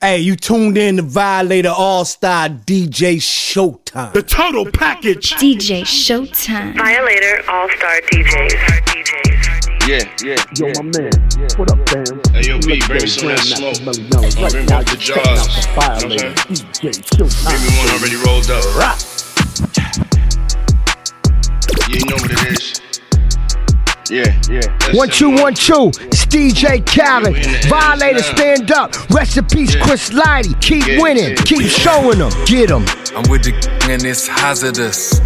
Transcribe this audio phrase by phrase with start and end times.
[0.00, 4.12] Hey, you tuned in to Violator All Star DJ Showtime.
[4.12, 5.32] The total package.
[5.32, 6.76] DJ Showtime.
[6.76, 8.52] Violator All Star DJs.
[9.88, 10.36] Yeah, yeah.
[10.56, 10.72] Yo, yeah.
[10.76, 11.10] my man.
[11.56, 12.20] What up, fam?
[12.32, 13.82] Hey, yo, B, bring me some of that smoke.
[13.82, 15.66] Melly I'll Right bring now, the you're checking out jars.
[15.66, 16.28] You know Violator.
[16.28, 17.50] what I'm DJ Showtime.
[17.50, 18.62] Give me one already rolled up.
[18.78, 19.02] Rock.
[21.90, 22.87] You know what it is.
[24.10, 24.60] Yeah, yeah.
[24.78, 25.42] That's One two simple.
[25.42, 27.36] one two, it's DJ Khaled.
[27.66, 28.94] Violator stand up.
[29.10, 30.58] Rest in peace, Chris Lighty.
[30.60, 31.68] Keep Yeah, winning, yeah, keep yeah.
[31.68, 32.30] showing them.
[32.46, 32.84] Get them.
[33.16, 33.52] I'm with the
[33.90, 35.18] and it's hazardous.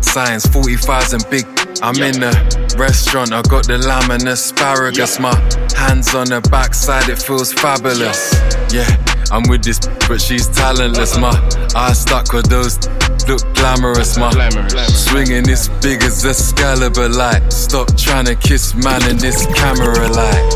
[0.00, 1.44] Science 45s and big.
[1.82, 2.32] I'm in the
[2.78, 5.18] restaurant, I got the lamb and asparagus.
[5.18, 5.34] My
[5.76, 8.32] hands on her backside, it feels fabulous.
[8.72, 8.88] Yeah,
[9.30, 11.18] I'm with this, but she's talentless.
[11.18, 11.34] My
[11.74, 12.78] eyes stuck with those
[13.26, 14.16] look glamorous.
[14.16, 15.04] My Glamorous.
[15.04, 17.52] swinging this big as a Excalibur light.
[17.52, 20.46] Stop trying to kiss man in this camera light.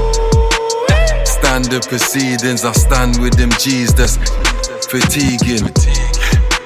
[1.26, 4.16] Standard proceedings, I stand with them G's that's
[4.86, 5.68] fatiguing.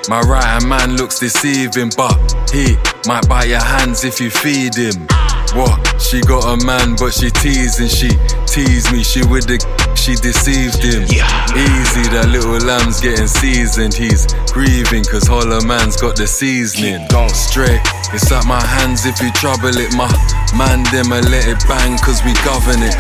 [0.09, 2.15] My right hand man looks deceiving, but
[2.53, 2.77] he
[3.09, 5.09] might bite your hands if you feed him.
[5.57, 6.01] What?
[6.01, 7.89] She got a man, but she teasing.
[7.89, 8.13] She
[8.45, 9.03] teased me.
[9.03, 9.57] She with the
[9.97, 11.03] she deceived him.
[11.03, 13.95] Easy, that little lamb's getting seasoned.
[13.95, 17.09] He's grieving, cause Holler man's got the seasoning.
[17.09, 17.81] Don't straight.
[18.13, 19.91] It's at my hands if you trouble it.
[19.97, 20.13] My
[20.55, 22.95] man, them I let it bang, cause we govern it.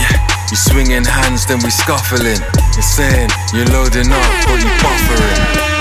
[0.00, 0.16] Yeah.
[0.50, 2.40] You swinging hands, then we scuffling.
[2.74, 5.79] You're saying you're loading up, but you buffering.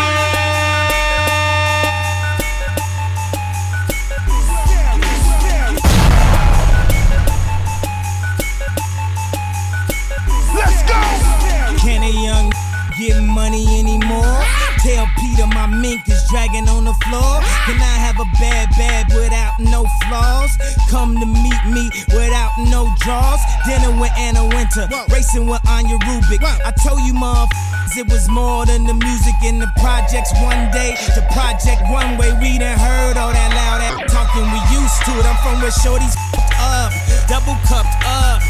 [14.90, 17.38] Tell Peter my mink is dragging on the floor.
[17.70, 20.50] Can I have a bad bad without no flaws?
[20.90, 23.38] Come to meet me without no draws.
[23.70, 26.42] Dinner with Anna Wintour, racing with Anja Rubik.
[26.42, 30.34] I told you, motherfuckers, it was more than the music in the projects.
[30.42, 32.34] One day, the project one way.
[32.42, 34.42] We done heard all that loud ass talking.
[34.50, 35.26] We used to it.
[35.30, 36.18] I'm from where shorties
[36.58, 36.90] up,
[37.30, 38.42] double cupped up.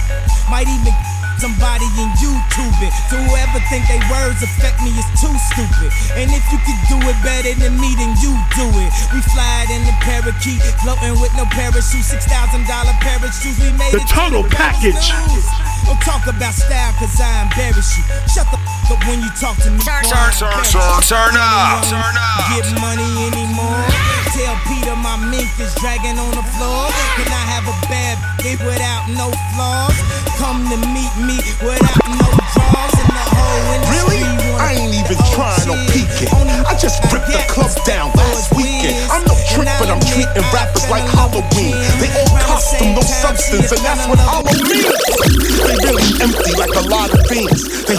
[0.48, 0.96] Might even
[1.40, 2.92] somebody in YouTube it.
[3.10, 5.90] To whoever think they words affect me is too stupid.
[6.20, 8.92] And if you could do it better than me, then you do it.
[9.16, 13.60] We fly in the parakeet, floating with no parachute, six thousand dollar parachutes.
[13.60, 15.08] We made The it to total rebels package.
[15.90, 18.06] Don't talk about style, cause I embarrass you.
[18.30, 19.82] Shut the f up when you talk to me.
[19.82, 22.46] Turn, turn, turn, turn, turn up, turn up.
[22.54, 23.90] Get money anymore.
[24.30, 26.94] Tell Peter my mink is dragging on the floor.
[27.18, 29.98] Can I have a bad bitch without no flaws?
[30.38, 34.22] Come to meet me without no draws in the whole industry.
[34.22, 34.50] Really?
[34.62, 36.06] I ain't even trying no shit.
[36.06, 36.30] peeking.
[36.70, 38.94] I just ripped the club down last weekend.
[39.10, 41.74] I'm no trick, but I'm treating rappers like in Halloween.
[41.98, 45.69] They all costume, no substance, and that's what in love
[46.22, 47.86] empty like a lot of beans.
[47.86, 47.96] They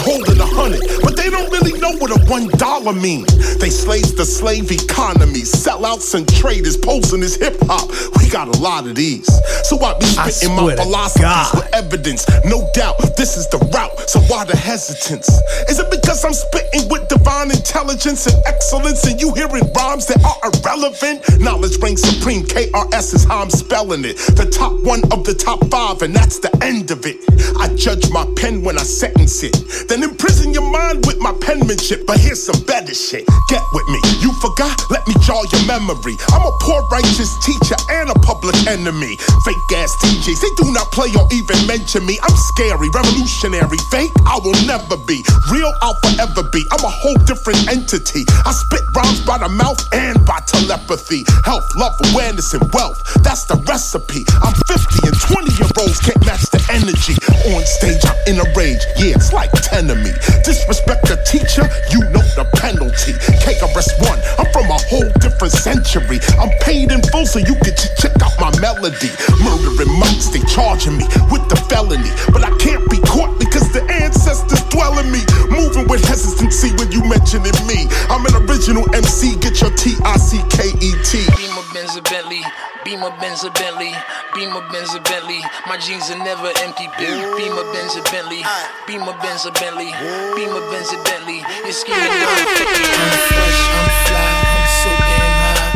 [2.31, 3.57] one dollar means.
[3.57, 7.91] They slaves the slave economy, sellouts and traders posing as hip hop.
[8.17, 9.27] We got a lot of these.
[9.67, 11.53] So I be spitting my philosophies God.
[11.55, 12.25] with evidence.
[12.45, 13.99] No doubt, this is the route.
[14.09, 15.27] So why the hesitance?
[15.67, 20.23] Is it because I'm spitting with divine intelligence and excellence and you hearing rhymes that
[20.23, 21.27] are irrelevant?
[21.41, 22.43] Knowledge reigns supreme.
[22.43, 24.15] KRS is how I'm spelling it.
[24.39, 27.17] The top one of the top five, and that's the end of it.
[27.59, 29.57] I judge my pen when I sentence it.
[29.89, 32.05] Then imprison your mind with my penmanship.
[32.07, 33.25] But here's some better shit.
[33.49, 33.99] Get with me.
[34.21, 34.77] You forgot?
[34.89, 36.15] Let me jar your memory.
[36.29, 39.17] I'm a poor righteous teacher and a public enemy.
[39.43, 42.19] Fake ass TJs, they do not play or even mention me.
[42.21, 44.13] I'm scary, revolutionary, fake.
[44.29, 45.25] I will never be.
[45.51, 46.61] Real, I'll forever be.
[46.71, 48.23] I'm a whole different entity.
[48.45, 51.25] I spit rhymes by the mouth and by telepathy.
[51.43, 53.01] Health, love, awareness, and wealth.
[53.23, 54.23] That's the recipe.
[54.45, 57.17] I'm 50 and 20 year olds can't match the energy.
[57.57, 58.83] On stage, I'm in a rage.
[58.97, 60.11] Yeah, it's like 10 of me.
[60.45, 63.13] Disrespect the teacher, you know the penalty.
[63.43, 66.19] KRS One, I'm from a whole different century.
[66.39, 69.09] I'm paid in full so you can ch- check out my melody.
[69.43, 72.11] Murdering monks, they charging me with the felony.
[72.31, 75.23] But I can't be caught because the ancestors dwell in me.
[75.49, 77.87] Moving with hesitancy when you mentioning me.
[78.11, 81.23] I'm an original MC, get your T I C K E T.
[81.35, 82.43] Beamer Benz a Bentley,
[82.83, 83.91] Beamer Benz a Bentley,
[84.35, 85.39] Beamer Benz a Bentley.
[85.67, 86.87] My jeans are never empty.
[86.99, 88.43] Beamer Benz a Bentley,
[88.87, 89.91] Beamer Benz a Bentley,
[90.35, 91.39] Beamer Benz a Bentley.
[91.71, 92.67] Scheming down 50.
[92.67, 95.71] I'm fresh, I'm fly, I'm so damn high.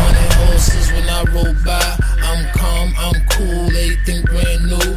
[0.00, 1.84] More than 500 horses when I roll by.
[2.24, 4.95] I'm calm, I'm cool, everything brand new.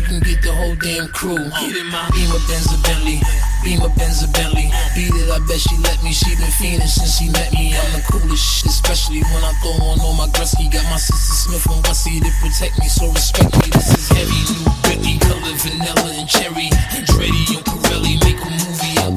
[0.00, 1.36] You can get the whole damn crew.
[1.36, 3.20] Get my Beamer Benz a Bentley.
[3.60, 4.72] Beamer Benz a Bentley.
[4.96, 6.08] Beat it, I bet she let me.
[6.16, 7.76] She been fiending since she met me.
[7.76, 10.72] I'm the coolest shit, especially when I throw on all my Gretzky.
[10.72, 13.68] Got my sister Smith and Wessie to protect me, so respect me.
[13.68, 16.72] This is heavy, new Bentley, color vanilla and cherry.
[16.96, 19.14] Andretti And I'm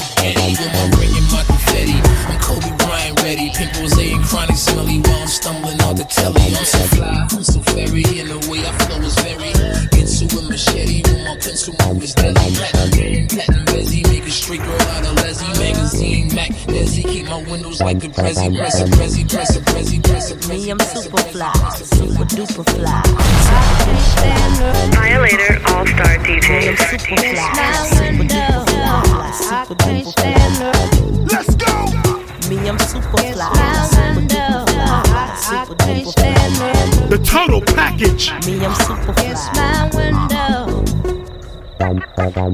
[1.32, 2.00] my confetti.
[2.30, 3.52] I'm Kobe Bryant ready.
[3.52, 3.76] Pink
[4.14, 6.42] and chronic smelly while I'm stumbling the telly.
[6.42, 7.60] I'm so fly, I'm so
[8.20, 9.52] and the way I flow is very
[10.00, 11.04] into a machete.
[11.26, 11.74] My pencil
[12.14, 13.28] deadly.
[13.72, 14.04] Busy.
[14.34, 16.28] Straight out of Magazine,
[17.04, 18.10] Keep my windows like a
[20.50, 23.02] Me, I'm super fly, super duper fly.
[24.92, 26.76] Violator All Star DJ.
[26.78, 28.14] Super fly
[29.74, 31.32] super duper.
[31.32, 31.86] Let's go.
[32.50, 33.54] Me, I'm super fly,
[33.90, 37.08] super duper fly, super duper fly.
[37.08, 38.32] The total package.
[38.46, 39.34] Me, I'm super fly.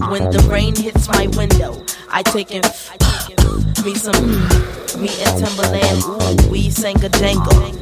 [0.10, 2.66] When the rain hits my window, I take it.
[3.83, 4.30] me some
[5.01, 6.04] me and Timberland.
[6.06, 7.74] Ooh, we sang a jangle.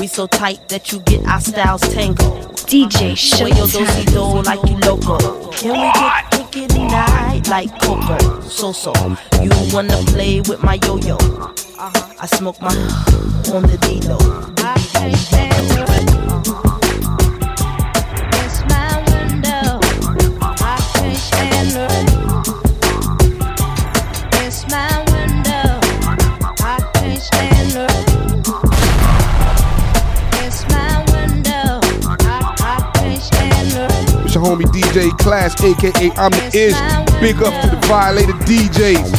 [0.00, 2.57] We so tight that you get our styles tangled.
[2.68, 3.88] DJ Way yo do Showtime.
[3.94, 5.16] si do like you loco.
[5.52, 8.40] Can we get wicked tonight like Coco?
[8.42, 8.92] So so,
[9.40, 11.16] you wanna play with my yo yo?
[11.78, 12.68] I smoke my
[13.54, 14.18] on the D low.
[15.10, 16.67] It's your
[34.58, 37.20] homie DJ Class, aka I'm the Ish.
[37.20, 39.17] Big up to the violated DJs.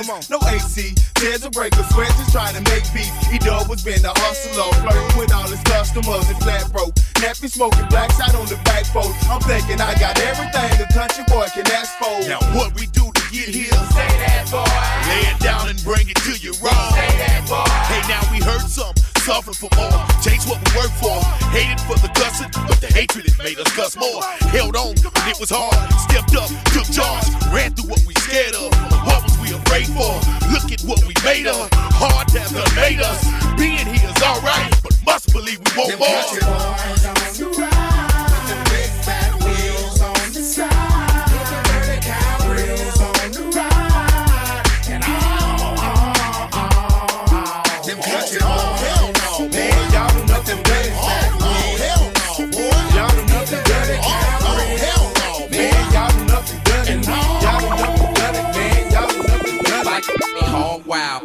[0.00, 0.30] The faucet.
[0.30, 3.12] No AC, tears a breaker, sweat just trying to make beats.
[3.28, 3.38] He
[3.68, 6.94] was been a hustler, flirting with all his customers and flat broke.
[7.20, 9.14] Nappy smoking black side on the back porch.
[9.28, 12.28] I'm thinking I got everything a country boy can ask for.
[12.28, 13.72] Now what we do to get here?
[13.92, 14.64] Say that boy.
[15.08, 16.72] Lay it down and bring it to you raw.
[16.90, 17.68] Say that boy.
[17.88, 18.94] Hey, now we heard some.
[19.30, 21.14] Suffer for more, chase what we work for.
[21.54, 24.24] Hated for the cussing, but the hatred it made us cuss more.
[24.50, 28.56] Held on when it was hard, stepped up, took charge, ran through what we scared
[28.58, 28.74] of.
[29.06, 30.18] What was we afraid for?
[30.50, 31.70] Look at what we made of.
[31.94, 33.22] Hard times done made us.
[33.54, 37.19] Being here is alright, but must believe we want more.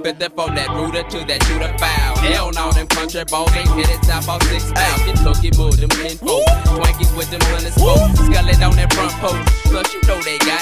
[0.05, 2.13] Hog wild, fit that rooter to that shooter foul.
[2.21, 4.97] Hell no, them country boys ain't hit it top off six out.
[5.01, 6.45] Get hooky move them info.
[6.77, 8.13] Twankies with them hundred smoke.
[8.13, 9.41] Scullet on that front post.
[9.65, 10.61] Plus you know they got.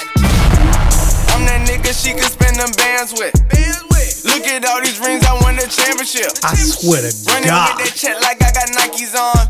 [1.36, 3.36] I'm that nigga she can spend them bands with.
[4.24, 6.32] Look at all these rings, I won the championship.
[6.40, 7.76] I swear to Running God.
[7.76, 9.44] with that check like I got Nikes on.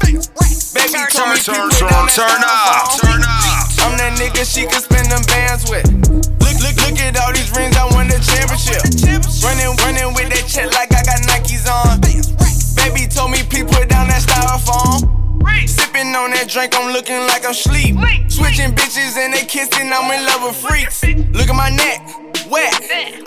[0.75, 3.63] Baby told me Turn, people turn, turn up, turn up.
[3.87, 6.34] I'm that nigga she can spend them bands with.
[6.65, 8.81] Look, look, at all these rings, I won the championship.
[9.45, 12.01] Running, running with that check like I got Nikes on.
[12.73, 15.05] Baby told me people down that styrofoam.
[15.69, 18.01] Sipping on that drink, I'm looking like I'm sleep.
[18.33, 21.05] Switching bitches and they kissing, I'm in love with freaks.
[21.37, 22.01] Look at my neck,
[22.49, 22.73] wet.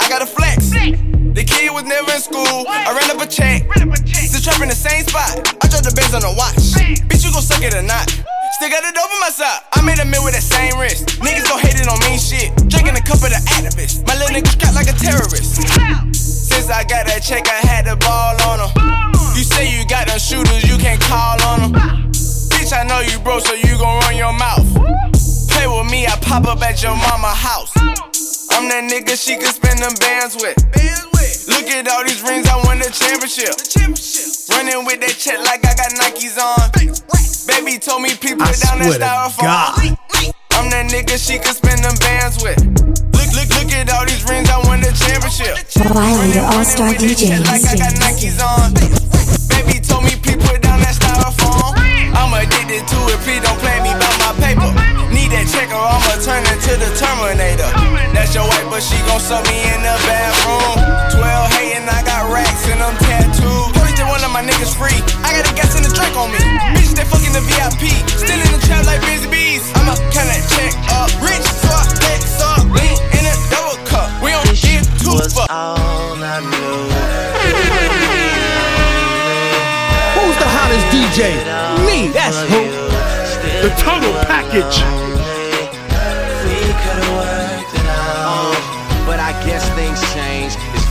[0.02, 0.74] I got a flex.
[0.74, 2.66] The kid was never in school.
[2.66, 3.70] I ran up a check.
[4.18, 5.46] Still trapping the same spot.
[5.62, 6.58] I dropped the Benz on the watch.
[7.06, 8.10] Bitch, you gon' suck it or not?
[8.58, 9.62] Still got it over my side.
[9.78, 10.07] I made a
[13.08, 14.04] cup of the activist.
[14.04, 15.64] My little nigga strapped like a terrorist.
[16.12, 18.72] Since I got that check, I had the ball on her.
[19.32, 22.12] You say you got them shooters, you can't call on them.
[22.52, 24.68] Bitch, I know you broke, so you gon' run your mouth.
[25.48, 27.72] Play with me, I pop up at your mama house.
[28.52, 30.60] I'm that nigga she can spend them bands with.
[31.48, 33.56] Look at all these rings, I won the championship.
[34.52, 36.60] Running with that check like I got Nikes on.
[37.48, 39.48] Baby told me people down that styrofoam.
[39.48, 40.07] God.
[40.58, 42.58] I'm that nigga she can spend them bands with.
[43.14, 45.54] Look, look, look at all these rings, I won the championship.
[45.94, 47.46] Violator All Star DJs.
[47.46, 48.74] Like I got Nikes on.
[49.54, 51.78] Baby told me people down that styrofoam.
[52.10, 54.74] I'm addicted to it, please don't play me by my paper.
[55.14, 57.70] Need that checker, I'ma turn into the Terminator.
[58.18, 61.22] That's your wife, but she gon' suck me in the bathroom.
[61.22, 63.77] 12 hating, I got racks and I'm tattooed.
[64.38, 65.02] My niggas free.
[65.26, 66.38] I got a gas and a drink on me.
[66.78, 67.90] Bitch, they fucking the VIP.
[68.06, 69.66] Still in the trap like busy bees.
[69.74, 71.10] I'ma count that check up.
[71.26, 72.62] Rich, so I flex up.
[72.70, 74.14] Lean in a double cup.
[74.22, 75.50] We don't give two fuck.
[80.14, 81.42] Who's the hottest DJ?
[81.90, 82.62] Me, that's who.
[83.66, 85.27] The total package.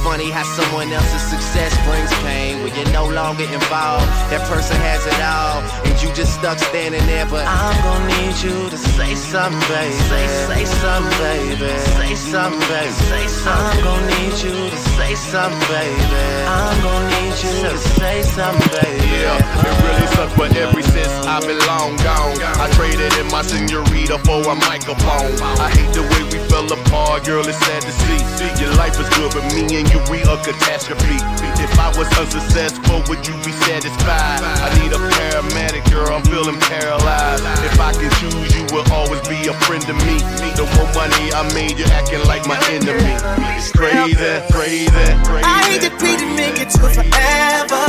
[0.06, 4.06] Funny how someone else's success brings pain when you're no longer involved.
[4.30, 7.26] That person has it all, and you just stuck standing there.
[7.26, 9.98] But I'm gonna need you to say something, baby.
[10.06, 11.75] Say, say something, baby.
[11.98, 12.94] Say something, baby.
[13.10, 13.66] Say something.
[13.66, 16.22] I'm gonna need you to say something, baby.
[16.46, 19.10] I'm gonna need you to say something, baby.
[19.10, 23.42] Yeah, it really sucks, but ever since I've been long gone, I traded in my
[23.42, 25.34] senorita for a microphone.
[25.58, 27.42] I hate the way we fell apart, girl.
[27.42, 28.22] It's sad to see.
[28.62, 31.19] Your life is good, but me and you, we a catastrophe.
[31.62, 34.43] If I was unsuccessful, would you be satisfied?
[34.43, 36.09] I need a paramedic, girl.
[36.12, 37.45] I'm feeling paralyzed.
[37.65, 40.19] If I can choose, you will always be a friend to me.
[40.57, 43.15] The more money I made, you're acting like my enemy.
[43.57, 44.15] It's crazy,
[44.53, 44.91] crazy,
[45.25, 45.47] crazy.
[45.47, 47.85] I hate to be to make it to forever.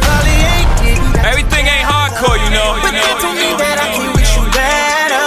[0.00, 2.78] Probably ain't getting back Everything ain't hardcore, you know.
[2.80, 5.24] But that don't mean that I can wish you better.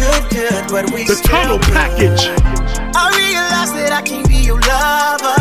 [0.00, 2.55] Good, good, but we The total package.
[2.96, 5.36] I realize that I can't be your lover.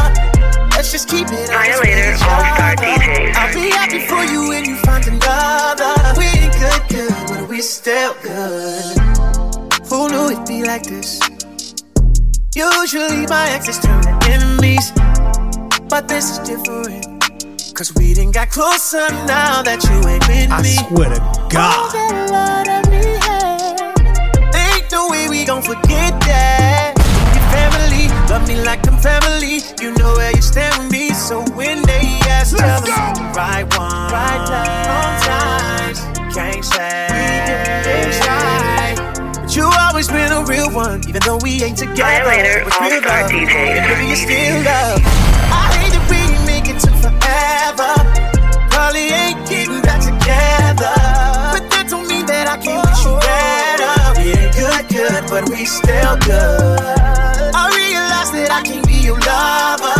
[0.75, 2.83] Let's just keep it on Violator each All-Star other.
[2.83, 3.35] DJs.
[3.35, 5.93] I'll be happy for you when you find another.
[6.19, 8.97] We ain't good, good, but we still good.
[9.89, 11.19] Who knew it'd be like this?
[12.53, 14.91] Usually my exes turn to enemies,
[15.89, 17.05] but this is different.
[17.73, 20.75] Cause we done got closer now that you ain't with I me.
[20.87, 21.19] swear to
[21.51, 21.95] God.
[24.55, 26.94] Ain't no way we gon' forget that.
[28.27, 29.59] Your family, love me like I'm family.
[29.81, 31.09] You know where you stand with me.
[31.13, 35.99] So when they ask, tell them the right one, right time, wrong times.
[36.33, 37.07] Can't say
[37.85, 38.95] it's right.
[39.41, 42.01] But you always been a real one, even though we ain't together.
[42.01, 43.55] Violator It's real love, DJ.
[43.77, 44.99] and baby, you still love.
[45.53, 47.93] I hate that we didn't make it to forever.
[48.73, 50.93] Probably ain't getting back together.
[51.53, 54.17] But that don't mean that I can't wish you better.
[54.17, 56.94] We ain't good, good, but we still good.
[58.51, 59.97] I I can't be your lover.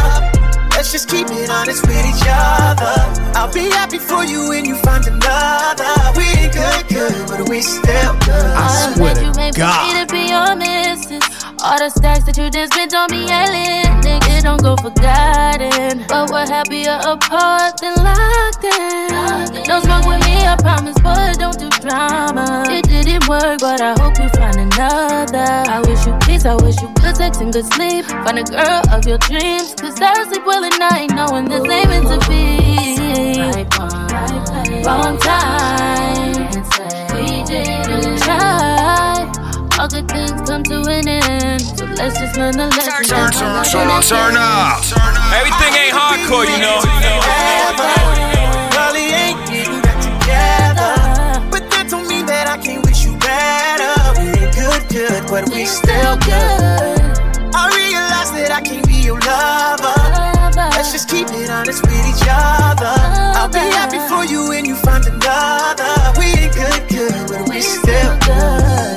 [0.75, 2.95] Let's just keep it honest with each other.
[3.33, 5.93] I'll be happy for you when you find another.
[6.17, 8.51] We ain't good, good, but we still good.
[8.55, 9.95] I swear you to made God.
[11.65, 16.05] All the stacks that you just spent on me, Ellen, nigga, don't go forgotten.
[16.05, 19.65] But we're happier apart than locked in.
[19.65, 22.69] Don't smoke with me, I promise, but don't do drama.
[22.69, 25.65] It didn't work, but I hope you find another.
[25.65, 28.05] I wish you peace, I wish you good sex and good sleep.
[28.05, 31.89] Find a girl of your dreams, cause I sleep well at night, knowing this ain't
[31.89, 33.41] meant to be.
[33.41, 36.45] Right one, right place, wrong time.
[37.09, 38.04] We didn't.
[39.85, 43.05] All good things come to an end, so let's just learn the lesson.
[43.05, 44.81] Turn, turn, turn, turn up.
[45.29, 46.81] Everything ain't hardcore, you know.
[48.73, 50.89] Probably ain't getting back together.
[51.53, 53.93] But that don't mean that I can't wish you better.
[54.17, 57.05] We ain't good, good, but we still good.
[57.53, 59.93] I realize that I can't be your lover.
[60.73, 62.89] Let's just keep it honest with each other.
[63.37, 65.93] I'll be happy for you when you find another.
[66.17, 68.94] We ain't good, good, but we still good.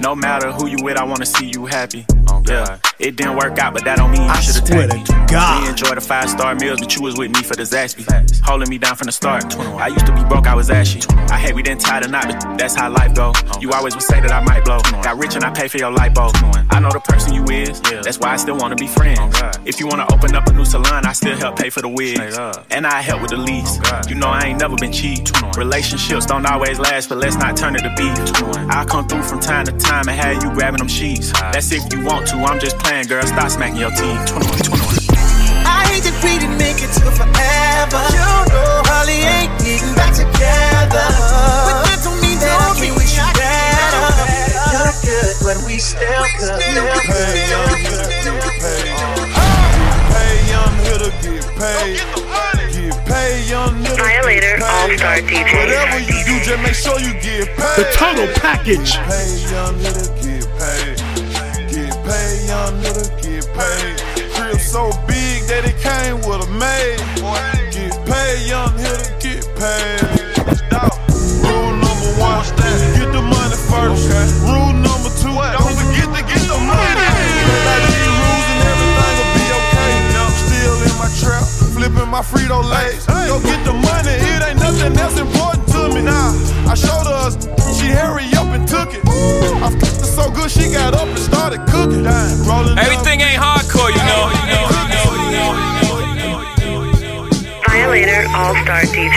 [0.00, 2.06] No matter who you with, I wanna see you happy.
[2.28, 5.04] Oh, yeah, it didn't work out, but that don't mean you I should attack me.
[5.28, 5.62] God.
[5.62, 8.04] We enjoy the five star meals, but you was with me for the Zaxby.
[8.44, 9.56] Holding me down from the start.
[9.56, 11.00] I used to be broke, I was ashy.
[11.30, 13.32] I hate we didn't tie the knot, but that's how life go.
[13.60, 14.80] You always would say that I might blow.
[15.02, 16.34] Got rich and I pay for your light bulb.
[16.70, 18.00] I know the person you is, yeah.
[18.02, 19.20] that's why I still wanna be friends.
[19.64, 22.36] If you wanna open up a new salon, I still help pay for the wigs.
[22.70, 23.78] And I help with the lease.
[24.08, 25.26] You know I ain't never been cheap.
[25.56, 28.18] Relationships don't always last, but let's not turn it to beef.
[28.70, 31.32] I come through from time to time and have you grabbing them sheets.
[31.32, 33.22] That's if you want to, I'm just playing, girl.
[33.26, 34.24] Stop smacking your teeth.
[34.32, 34.96] 21, 21.
[35.68, 38.00] I hate that we didn't make it to forever.
[38.16, 41.04] You know, probably ain't getting back together.
[41.68, 44.00] But that don't mean that I can't wish you better.
[44.72, 46.64] You're good, but we still good.
[46.64, 48.96] Pay young hitter, get paid.
[50.08, 52.00] Pay young hitter, get paid.
[52.72, 54.00] Get paid, young hitter.
[54.00, 54.64] Violator get.
[54.64, 55.60] All-Star DJs.
[55.60, 57.76] Whatever you do, just make sure you get paid.
[57.76, 58.96] The total package.
[58.96, 60.16] Get paid, young hitter, get paid.
[60.16, 60.17] Get
[62.08, 64.00] paid, young hitter, get paid.
[64.32, 66.96] Crib so big that it came with a maid.
[67.68, 70.00] Get paid, young hitter, get paid.
[71.44, 72.40] Rule number one,
[72.96, 74.08] get the money first.
[74.48, 77.08] Rule number two, don't forget to get the money.
[78.24, 79.92] Rules and everything will be okay.
[80.48, 81.44] Still in my trap,
[81.76, 83.04] flipping my Frito Lays.
[83.04, 83.57] Go get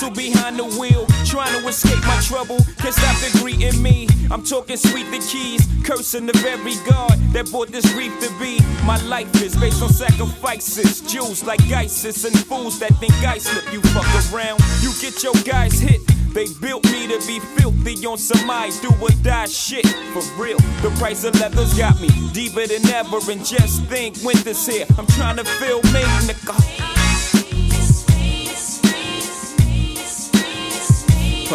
[0.00, 0.32] package.
[0.32, 2.58] Behind the wheel, trying to escape my trouble.
[2.78, 4.08] Can't stop the greeting me.
[4.30, 8.60] I'm talking sweet the keys, cursing the very God that brought this grief to be.
[8.84, 13.72] My life is based on sacrifices, Jews like ISIS and fools that think I slip.
[13.72, 16.00] You fuck around, you get your guys hit.
[16.34, 19.86] They built me to be filthy on some I do or die shit.
[20.12, 23.18] For real, the price of leather's got me deeper than ever.
[23.30, 24.86] And just think, winter's here.
[24.98, 26.97] I'm trying to feel me, nigga.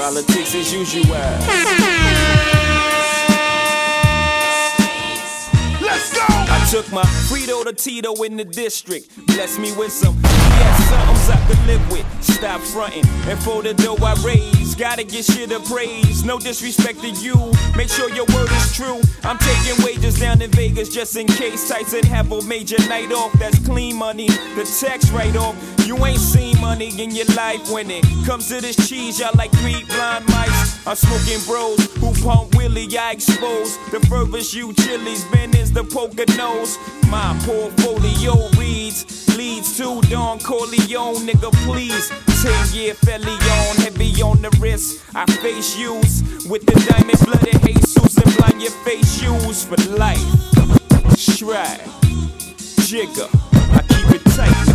[0.04, 1.06] Politics as usual.
[5.80, 6.26] Let's go.
[6.28, 9.16] I took my Frito to Tito in the district.
[9.28, 10.90] Bless me with some yes,
[11.24, 12.24] somethings I could live with.
[12.24, 13.06] Stop fronting.
[13.30, 16.26] And for the dough I raise, gotta get shit appraised.
[16.26, 17.36] No disrespect to you.
[17.76, 19.02] Make sure your word is true.
[19.24, 23.32] I'm taking wages down in Vegas just in case Tyson have a major night off.
[23.40, 24.28] That's clean money.
[24.28, 25.56] The tax write off.
[25.86, 29.20] You ain't seen money in your life when it comes to this cheese.
[29.20, 30.88] Y'all like three blind mice.
[30.88, 32.88] I'm smoking bros who pump Willie.
[32.98, 35.26] I expose the furthest you chilies.
[35.26, 36.78] Ben is the poker nose.
[37.10, 41.52] My portfolio reads leads to Don Corleone, nigga.
[41.66, 42.10] Please,
[42.42, 45.04] ten year fellion, heavy on the wrist.
[45.16, 50.20] I face use with the diamond blooded Jesus and blind your face shoes for life.
[51.16, 51.80] Shrag,
[52.88, 53.30] jigger,
[53.72, 54.70] I keep it tight.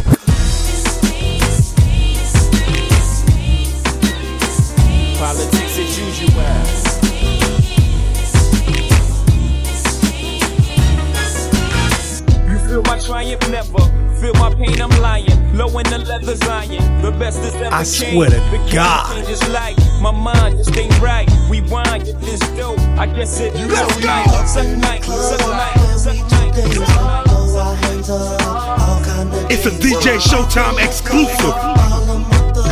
[5.19, 6.89] Politics as usual.
[12.49, 13.98] You feel my triumph never.
[14.21, 15.27] Feel my pain, I'm lying.
[15.57, 17.03] Low in the leather's iron.
[17.03, 17.87] The best is ever I came.
[18.15, 19.15] swear to The game God.
[19.15, 19.77] changes life.
[20.01, 21.29] My mind just ain't right.
[21.49, 22.79] Rewind, get this dope.
[22.99, 24.07] I guess it Let's go.
[24.07, 24.27] night.
[29.51, 31.55] It's a DJ Showtime exclusive.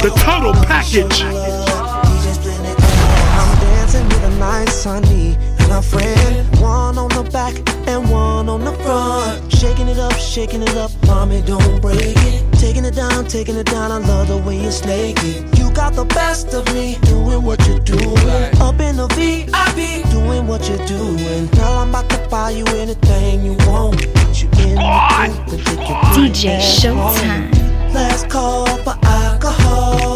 [0.02, 1.22] The total package.
[3.38, 6.60] I'm dancing with a nice honey and a friend.
[6.60, 7.54] One on the back
[7.88, 9.45] and one on the front.
[9.56, 12.52] Shaking it up, shaking it up, mommy, don't break it.
[12.60, 15.58] Taking it down, taking it down, I love the way you snake it.
[15.58, 18.18] You got the best of me, doing what you're doing.
[18.60, 21.46] Up in the VIP, doing what you're doing.
[21.46, 23.96] Girl, I'm about to buy you anything you want.
[24.14, 27.94] Put you in the booth and take your DJ Showtime.
[27.94, 30.15] Last call for alcohol.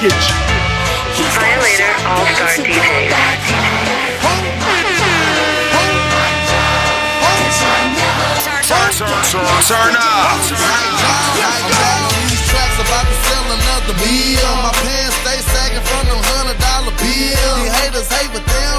[0.00, 1.24] get you.
[1.36, 3.12] Violator All Star DJ.
[8.64, 10.10] Sorry, sorry, sorry, now
[12.80, 14.50] about to sell another meal.
[14.64, 17.56] My pants stay sagging from them hundred dollar bills.
[17.60, 18.69] These haters hate, but they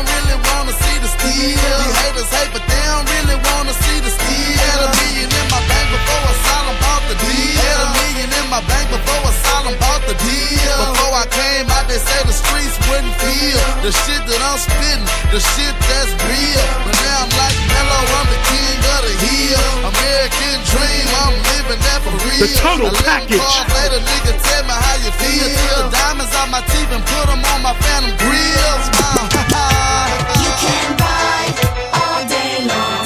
[15.32, 16.68] the shit that's real.
[16.84, 19.64] But now I'm like I'm the king of the hill.
[19.88, 22.44] American dream, I'm living that for real.
[22.44, 23.40] The total package.
[23.40, 25.48] Later, nigga tell me how you feel.
[25.48, 28.86] The diamonds on my teeth and put them on my phantom grills.
[28.92, 30.44] Uh-huh.
[30.44, 31.48] you can buy
[31.96, 33.02] all day long.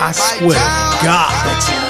[0.00, 1.85] I swear to God.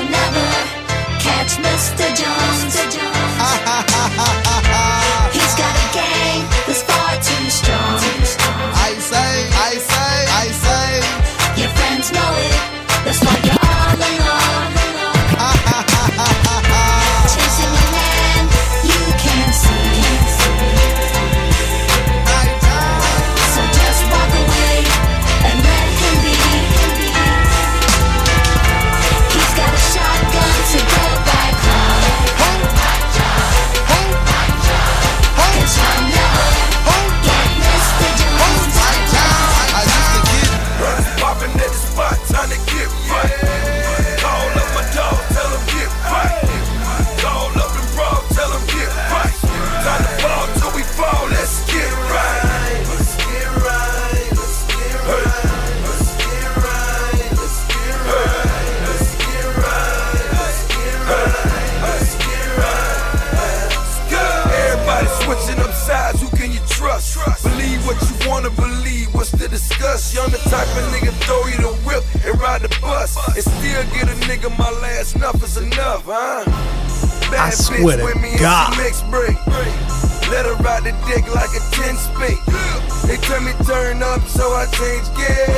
[77.80, 78.76] Swear with me God.
[78.76, 79.36] Mixed break.
[80.30, 82.38] Let her ride the dick like a 10 speed.
[83.06, 85.55] They tell me turn up, so I change gear.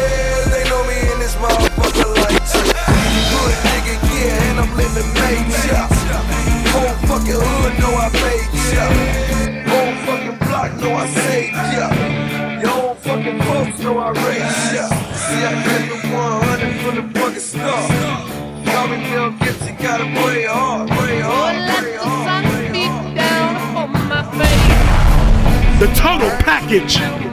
[25.98, 27.27] total package.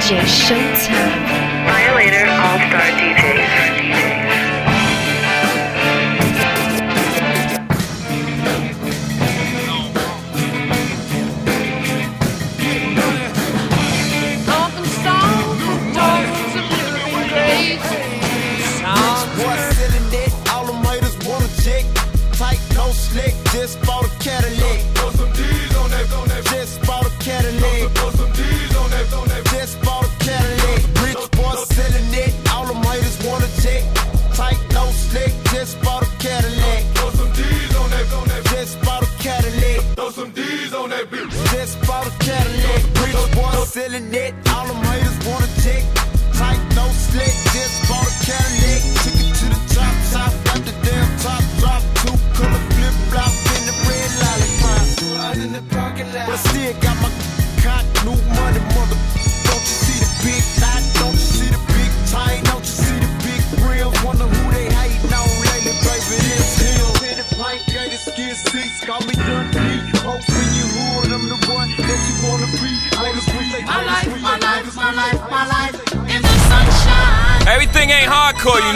[0.00, 1.28] DJ Showtime.
[1.66, 3.29] Violator All Star DJ.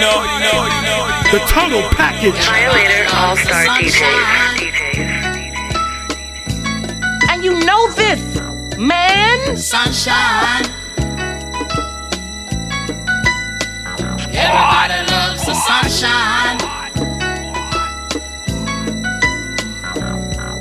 [0.04, 2.36] know, you know, you know, the total package.
[2.44, 4.94] Violator All Star DJs.
[7.30, 8.22] And you know this,
[8.78, 9.56] man.
[9.56, 10.66] Sunshine.
[14.36, 16.58] Everybody loves the sunshine.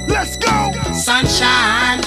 [0.08, 0.71] Let's go.
[0.93, 2.01] Sunshine.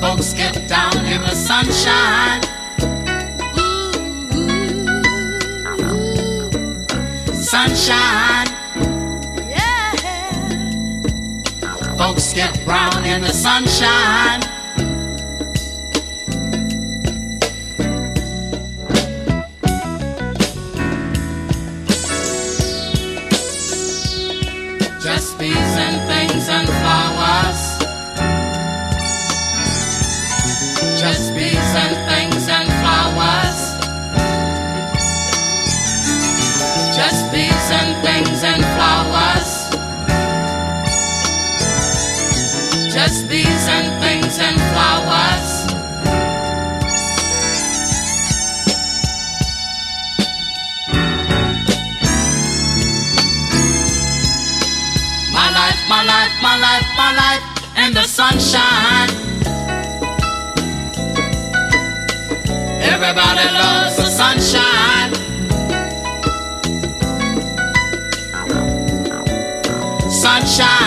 [0.00, 2.43] Folks get down in the sunshine.
[7.66, 8.46] Sunshine.
[9.48, 9.94] Yeah.
[11.96, 14.42] Folks get brown in the sunshine.
[70.54, 70.83] Sunshine.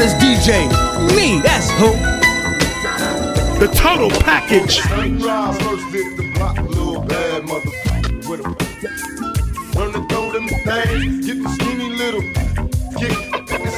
[0.00, 0.66] Hottest DJ?
[1.14, 1.90] Me, that's who.
[3.58, 4.80] The total package.
[4.80, 11.26] Sunrise first hit the block, little bad motherfucker with a Learn to throw them things,
[11.26, 12.22] get the skinny little
[12.98, 13.12] kick.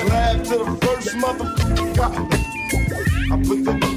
[0.07, 2.25] Slab to the first motherfucker.
[3.33, 3.93] I put the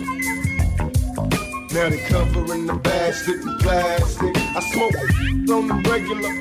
[1.75, 4.37] now they covering the basket in plastic.
[4.37, 6.31] I smoke on the regular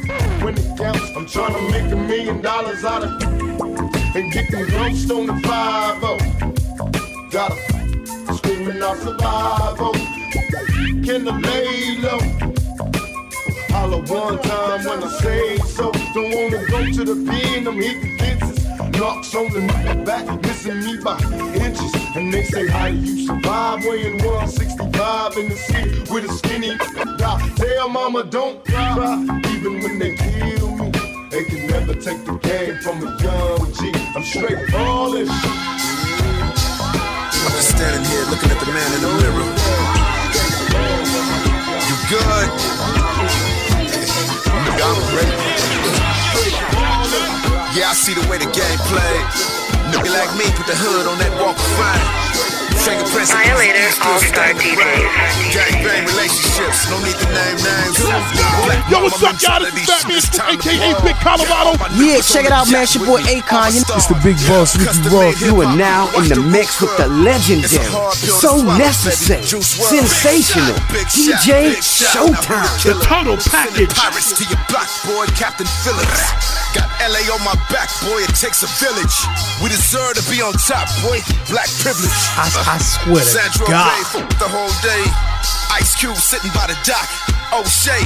[0.45, 1.11] when it counts.
[1.17, 3.54] I'm trying to make a million dollars out of
[4.15, 6.01] and get them ghosts on the 5
[7.31, 7.57] Gotta
[8.35, 9.93] screaming out survival.
[11.05, 12.21] Can I lay low?
[13.71, 15.91] Holla one time when I say so.
[16.15, 18.65] Don't wanna go to the pen, I'm hitting fences.
[18.99, 21.19] Knocks on the back, missing me by
[21.55, 21.95] inches.
[22.15, 23.85] And they say, How do you survive?
[23.85, 26.77] Weighing 165 in the city with a skinny.
[27.57, 29.41] Tell mama, don't cry.
[29.51, 30.54] Even when they kill
[32.05, 33.91] take the game from a young G.
[34.13, 35.33] I'm straight polished.
[37.33, 39.49] I'm just standing here looking at the man in the mirror.
[41.89, 42.49] You good?
[44.85, 45.33] I'm ready.
[47.73, 49.25] Yeah, I see the way the game played.
[49.89, 52.54] Nigga like me put the hood on that walk of.
[52.85, 55.09] Fingerprints Violator All-Star stand the brain.
[55.49, 57.97] Gangbang relationships, no need to name names.
[58.93, 59.65] Yo, what's up, y'all?
[59.65, 60.93] This is Fat Man it's Scoop, time to aka.
[61.01, 61.81] Big Colorado.
[61.97, 62.85] Yeah, check it out, man.
[62.85, 63.73] It's your boy Akon.
[63.73, 65.41] It's the big boss, Ricky Ross.
[65.41, 70.77] You are now in the mix with the legendary, so necessary, sensational
[71.09, 72.69] DJ Showtime.
[72.85, 73.97] The total package.
[73.97, 76.21] Pirates to your block, boy, Captain Phillips.
[76.77, 78.21] Got LA on my back, boy.
[78.27, 79.15] It takes a village.
[79.63, 81.23] We deserve to be on top, boy.
[81.47, 82.11] Black privilege.
[82.35, 84.05] I, I swear to Sandro God.
[84.39, 85.05] The whole day.
[85.75, 87.09] Ice Cube sitting by the dock.
[87.53, 88.03] O'Shea.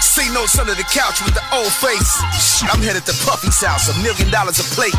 [0.00, 2.20] C notes under the couch with the old face.
[2.62, 4.96] I'm headed to Puffy's house, a million dollars a plate.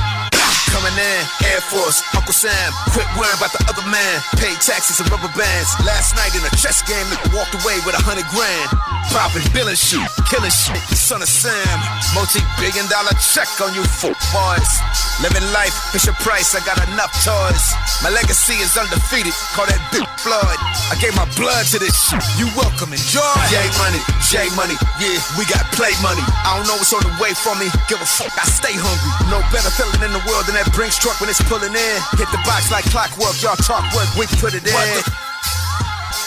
[0.72, 2.72] Coming in, Air Force, Uncle Sam.
[2.96, 4.16] Quit worrying about the other man.
[4.40, 5.68] Paid taxes and rubber bands.
[5.84, 8.72] Last night in a chess game, nigga walked away with a hundred grand.
[9.12, 10.00] Popping, billing shit,
[10.32, 10.80] killing shit.
[10.96, 11.68] Son of Sam.
[12.16, 14.72] Multi billion dollar check on you, fool boys.
[15.20, 17.76] Living life, Fisher Price, I got enough toys.
[18.00, 19.36] My legacy is undefeated.
[19.52, 20.60] Call that Big Floyd.
[20.88, 22.24] I gave my blood to this shit.
[22.40, 23.36] You welcome, enjoy.
[23.52, 26.24] J money, J money, yeah, we got play money.
[26.48, 27.68] I don't know what's on the way for me.
[27.92, 29.12] Give a fuck, I stay hungry.
[29.30, 31.98] No better feeling in the world than that Brinks truck when it's pulling in.
[32.18, 35.02] Hit the box like clockwork, y'all talk work, we put it in.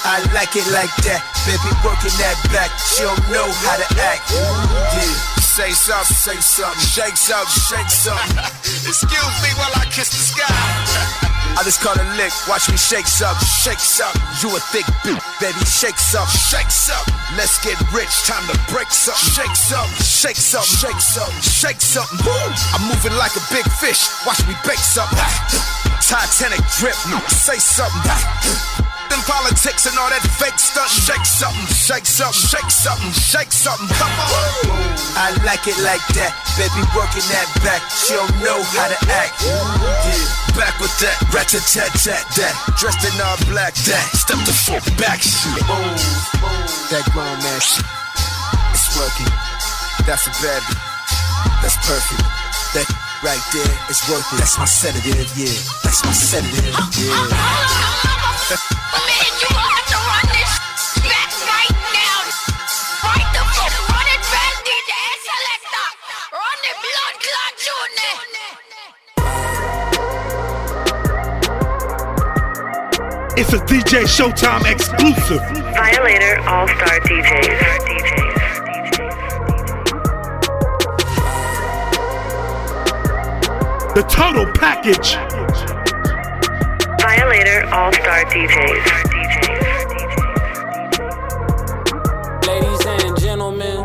[0.05, 2.71] I like it like that, baby working that back.
[2.77, 4.29] She don't know how to act.
[4.31, 5.35] Yeah.
[5.41, 8.37] Say something, say something, shake something, shake something.
[8.91, 11.24] Excuse me while I kiss the sky.
[11.55, 14.21] I just caught a lick, watch me shake something, shake something.
[14.43, 17.15] You a thick bitch, baby, shake something, shake something.
[17.39, 21.79] Let's get rich, time to break something, shake something, shake something, shake something, shake.
[22.27, 22.51] Woo!
[22.75, 25.19] I'm moving like a big fish, watch me bake something.
[26.03, 26.99] Titanic drip,
[27.31, 28.84] say something.
[29.15, 30.91] Them politics and all that fake stuff.
[30.91, 33.87] Shake something, shake something, shake something, shake something.
[33.95, 34.51] Come on.
[35.15, 36.35] I like it like that.
[36.59, 37.79] Baby working that back.
[37.95, 39.39] She don't know how to act.
[39.47, 41.15] Yeah, back with that.
[41.31, 42.55] Ratchet tat tat that.
[42.75, 44.07] Dressed in all black that.
[44.19, 45.63] Step the fuck back shit.
[46.91, 47.87] That grown man shit.
[48.75, 49.31] It's working.
[50.03, 50.75] That's a baby.
[51.63, 52.27] That's perfect.
[52.75, 52.91] That
[53.23, 54.43] right there is worth it.
[54.43, 55.55] That's my sedative, yeah.
[55.87, 58.81] That's my sedative, yeah.
[73.37, 75.41] It's a DJ Showtime exclusive.
[75.75, 77.85] Violator All Star DJs.
[83.97, 85.34] The total package.
[87.05, 88.87] Violator All Star DJs.
[92.47, 93.79] Ladies and gentlemen,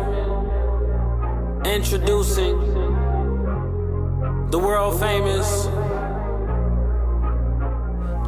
[1.65, 2.57] introducing
[4.51, 5.65] the world famous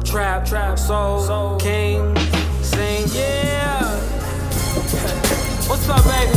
[0.06, 2.14] Trap Trap Soul, King
[2.60, 3.08] Sing.
[3.14, 3.96] Yeah.
[5.68, 6.36] What's up, baby?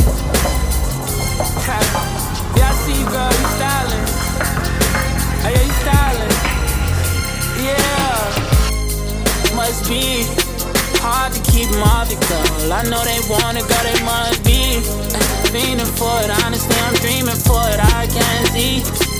[2.56, 3.30] yeah, I see you, girl.
[3.36, 4.06] You styling.
[5.44, 6.32] Hey, yeah, you styling.
[7.62, 8.05] Yeah.
[9.56, 10.22] Must be
[11.00, 12.70] hard to keep off the.
[12.70, 13.82] I know they want it, girl.
[13.82, 14.84] They must be
[15.50, 16.44] fiending for it.
[16.44, 17.80] Honestly, I'm dreaming for it.
[17.80, 19.05] I can't see.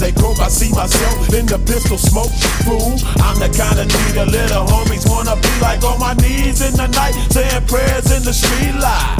[0.00, 2.32] As they croak, I see myself in the pistol smoke.
[2.64, 6.62] Fool, I'm the kind of G the little homies wanna be like on my knees
[6.62, 9.16] in the night, saying prayers in the street light.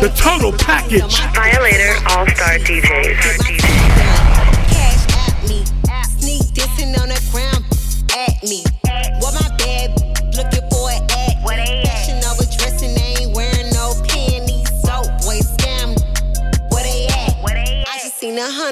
[0.00, 1.18] The total package.
[1.34, 3.85] Violator All Star DJs.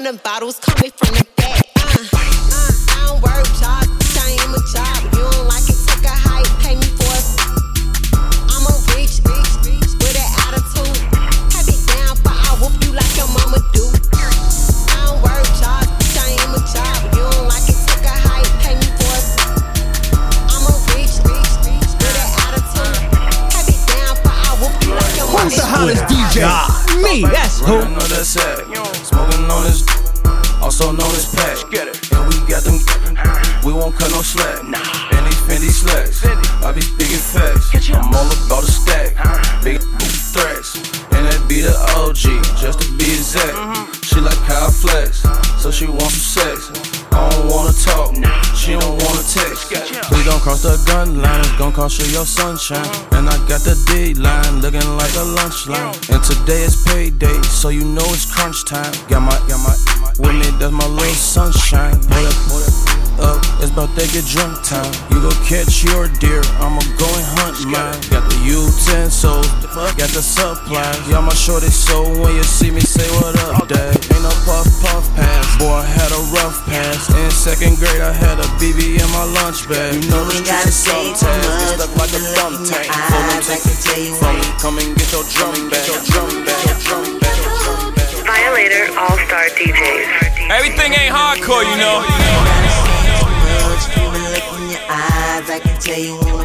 [0.05, 0.74] Hundred bottles
[51.75, 52.87] cost you your sunshine.
[53.11, 55.93] And I got the D line looking like a lunch line.
[56.07, 58.93] And today is payday, so you know it's crunch time.
[59.11, 59.75] Got my, got my,
[60.17, 61.99] with me, that's my little sunshine.
[62.15, 62.75] Hold up, hold up.
[63.15, 64.91] Up, it's about to get drunk time.
[65.11, 67.95] You go catch your deer, I'ma go and hunt mine.
[68.11, 69.47] Got the utensils,
[69.95, 70.99] got the supplies.
[71.07, 73.94] Y'all my shorty, so when you see me, say what up, dad.
[74.25, 77.13] Ain't no puff puff pass, boy, I had a rough pass.
[77.13, 80.01] In second grade, I had a BB in my lunch bag.
[80.01, 82.89] You know the streets is sometimes get stuck like a thumb tank.
[82.89, 86.73] Pull them take from me, come and get your drum back, your drum back, your
[86.81, 87.37] drum back.
[88.25, 90.49] Violator All Star DJs.
[90.49, 92.01] Everything ain't hardcore, you know.
[93.93, 96.44] Even look in your eyes, I can tell you what.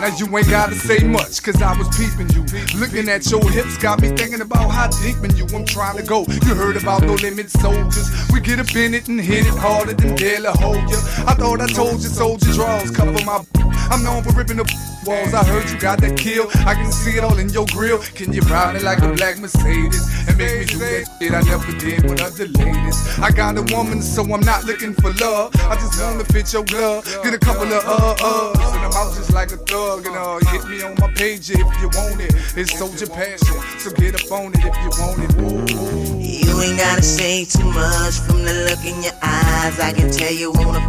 [0.00, 2.42] Now you ain't gotta say much, cause I was peeping you.
[2.78, 6.04] Looking at your hips, got me thinking about how deep in you I'm trying to
[6.04, 6.24] go.
[6.46, 8.08] You heard about no limit soldiers.
[8.32, 10.98] We get up in it and hit it harder than daily hold ya.
[11.26, 13.42] I thought I told you soldier draws cover my
[13.90, 14.64] I'm known for ripping the
[15.06, 15.34] walls.
[15.34, 16.48] I heard you got that kill.
[16.66, 17.98] I can see it all in your grill.
[18.14, 21.40] Can you ride it like a black Mercedes and make me do that shit I
[21.42, 23.18] never did with other ladies?
[23.18, 25.54] I got a woman, so I'm not looking for love.
[25.56, 27.04] I just wanna fit your glove.
[27.22, 30.06] Get a couple of uh uhs, and I'm out just like a thug.
[30.06, 32.34] And uh, hit me on my page if you want it.
[32.56, 35.32] It's soldier passion, so get up on it if you want it.
[35.40, 36.18] Ooh.
[36.20, 39.78] You ain't gotta say too much from the look in your eyes.
[39.80, 40.88] I can tell you wanna.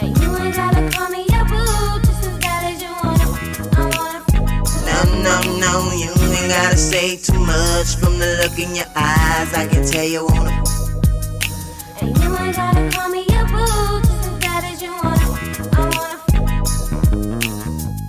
[0.00, 1.41] And you ain't gotta call me your
[5.22, 9.54] No, no, you ain't gotta say too much from the look in your eyes.
[9.54, 10.64] I can tell you wanna.
[12.00, 15.26] And you ain't gotta call me your boo, just as bad as you wanna.
[15.72, 16.18] I wanna.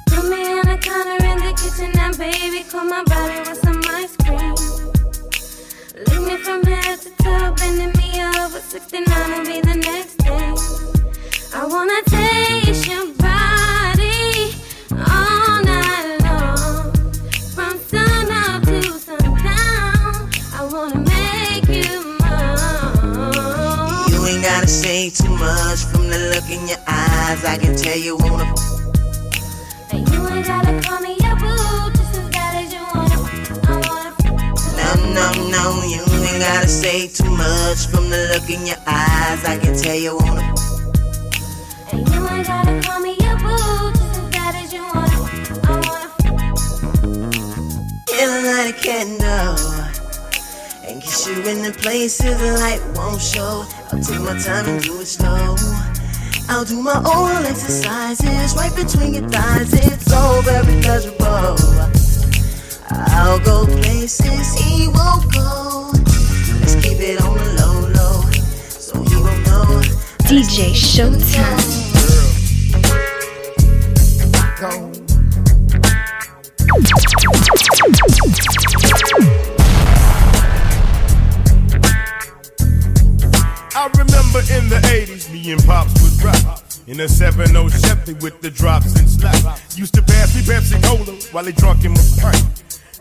[0.07, 3.82] Put me in a corner in the kitchen and baby, cool my body with some
[3.93, 4.55] ice cream.
[6.07, 8.09] Lick me from head to toe, bending me
[8.41, 8.59] over.
[8.59, 10.57] 69 will be the next thing.
[11.53, 13.14] I wanna taste your
[25.44, 27.44] much from the look in your eyes.
[27.44, 28.48] I can tell you wanna.
[29.91, 33.20] And you ain't gotta call me your boo, just as bad as you wanna.
[33.68, 34.12] I wanna.
[34.80, 35.64] No, no, no,
[35.94, 39.41] you ain't gotta say too much from the look in your eyes.
[39.46, 40.46] I can tell you wanna.
[41.91, 45.20] And you ain't gotta call me your boo, just as bad as you wanna.
[45.68, 46.10] I wanna.
[48.20, 49.93] A light a candle
[51.14, 53.66] and kiss you in the places the light won't show.
[53.91, 55.55] I'll take my time and do it slow.
[56.49, 59.74] I'll do my own exercises right between your thighs.
[59.74, 61.55] It's all very pleasurable.
[62.89, 65.91] I'll go places he won't go.
[66.59, 68.22] Let's keep it on the low, low,
[68.70, 69.82] so he won't know.
[70.28, 71.93] DJ Showtime.
[83.76, 86.61] I remember in the 80s, me and Pops would rock.
[86.86, 89.78] In a 7 Chevy with the drops and slaps.
[89.78, 92.45] Used to pass me Pepsi Cola while he drunk in my pint.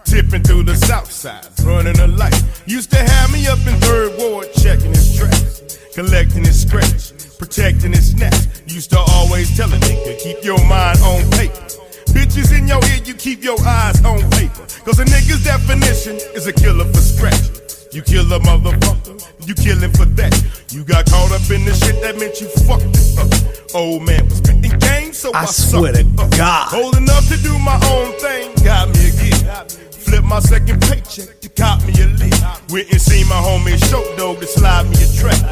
[0.04, 2.40] Tipping through the south side, running a light.
[2.64, 7.92] Used to have me up in third ward, checking his tracks, collecting his scratch, protecting
[7.92, 8.62] his snaps.
[8.66, 11.68] Used to always tell a nigga, keep your mind on paper.
[12.16, 14.64] Bitches in your ear, you keep your eyes on paper.
[14.84, 17.71] Cause a nigga's definition is a killer for scratch.
[17.92, 20.32] You kill a motherfucker, you kill him for that.
[20.72, 23.28] You got caught up in the shit that meant you fucked it up.
[23.76, 26.30] Old man was spitting game, so I, I swear to up.
[26.32, 26.72] God.
[26.72, 29.76] Holding up to do my own thing, got me a gift.
[30.08, 32.32] Flip my second paycheck to cop me a lick.
[32.72, 35.44] Went and seen my homie Show Dog to slide me a track.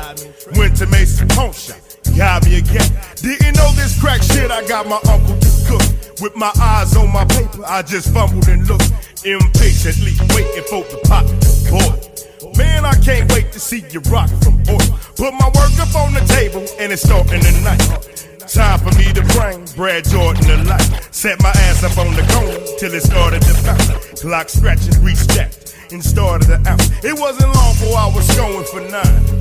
[0.57, 1.77] Went to Mason Pawn Shop,
[2.17, 3.21] got me a cat.
[3.21, 5.85] Didn't know this crack shit, I got my uncle to cook.
[6.25, 8.89] With my eyes on my paper, I just fumbled and looked
[9.29, 12.30] impatiently, waiting for the to boil.
[12.61, 14.93] Man, I can't wait to see you rock from oil.
[15.17, 17.81] Put my work up on the table, and it's starting tonight.
[18.53, 21.09] Time for me to bring Brad Jordan to life.
[21.11, 24.21] Set my ass up on the cone till it started to bounce.
[24.21, 26.85] Clock scratches restacked and started to out.
[27.03, 29.41] It wasn't long before I was going for nine.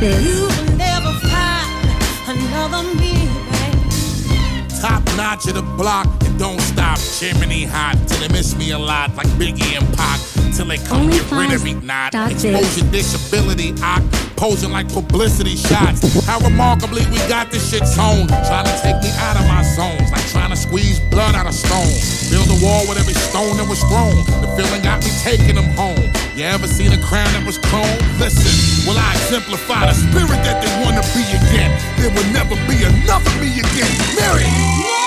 [0.05, 0.25] OnlyFiles.biz.
[0.25, 3.13] You will never find another me,
[3.49, 4.69] babe.
[4.81, 6.99] Top notch of the block and don't stop.
[6.99, 10.19] Chimney hot till they miss me a lot, like Biggie and Pac.
[10.53, 13.73] Till they come get rid of me, not exposure disability.
[13.81, 14.01] I
[14.35, 16.03] posing like publicity shots.
[16.25, 18.29] How remarkably we got this shit zoned.
[18.47, 21.55] Trying to take me out of my zones, like trying to squeeze blood out of
[21.55, 21.91] stone.
[22.29, 24.15] Build a wall with every stone that was thrown.
[24.43, 26.11] The feeling got me taking them home.
[26.35, 27.97] You ever seen a crown that was chrome?
[28.19, 28.51] Listen,
[28.87, 31.71] will I exemplify the spirit that they wanna be again?
[31.97, 33.93] There will never be enough of me again.
[34.19, 35.04] Mary!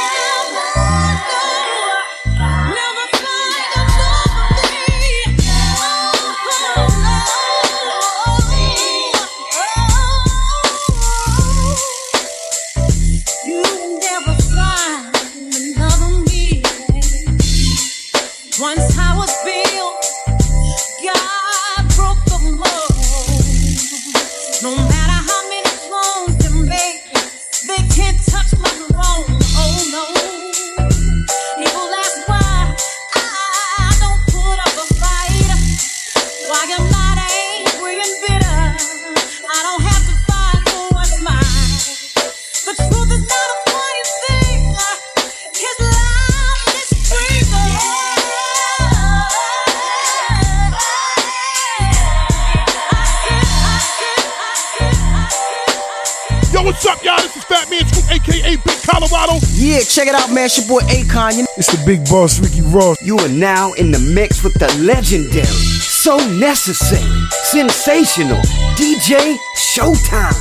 [59.61, 60.45] Yeah, check it out, man.
[60.47, 61.33] It's your boy Akon.
[61.37, 62.97] You know, It's the big boss, Ricky Ross.
[63.03, 67.03] you are now in the mix with the legendary, so necessary,
[67.43, 68.41] sensational
[68.77, 70.33] DJ Showtime.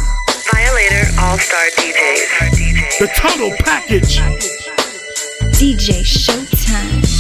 [0.54, 3.00] Violator All Star DJs.
[3.00, 4.20] The total package.
[5.58, 7.17] DJ Showtime.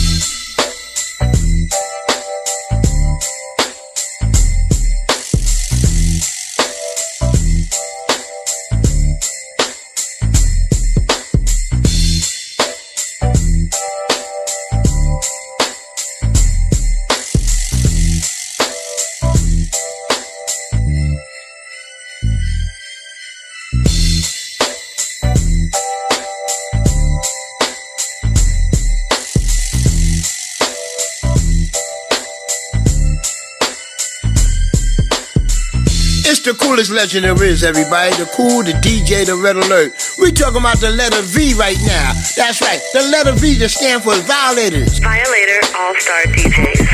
[36.98, 38.12] The coolest legend there is, everybody.
[38.16, 39.94] The cool, the DJ, the red alert.
[40.20, 42.14] We talking about the letter V right now.
[42.36, 42.82] That's right.
[42.94, 45.00] The letter V that stands for violators.
[45.00, 46.88] Violator All Star DJs.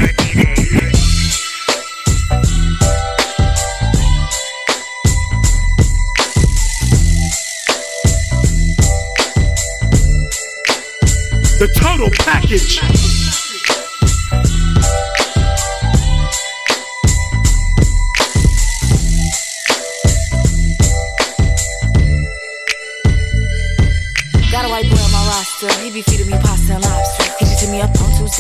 [11.60, 13.23] The total package.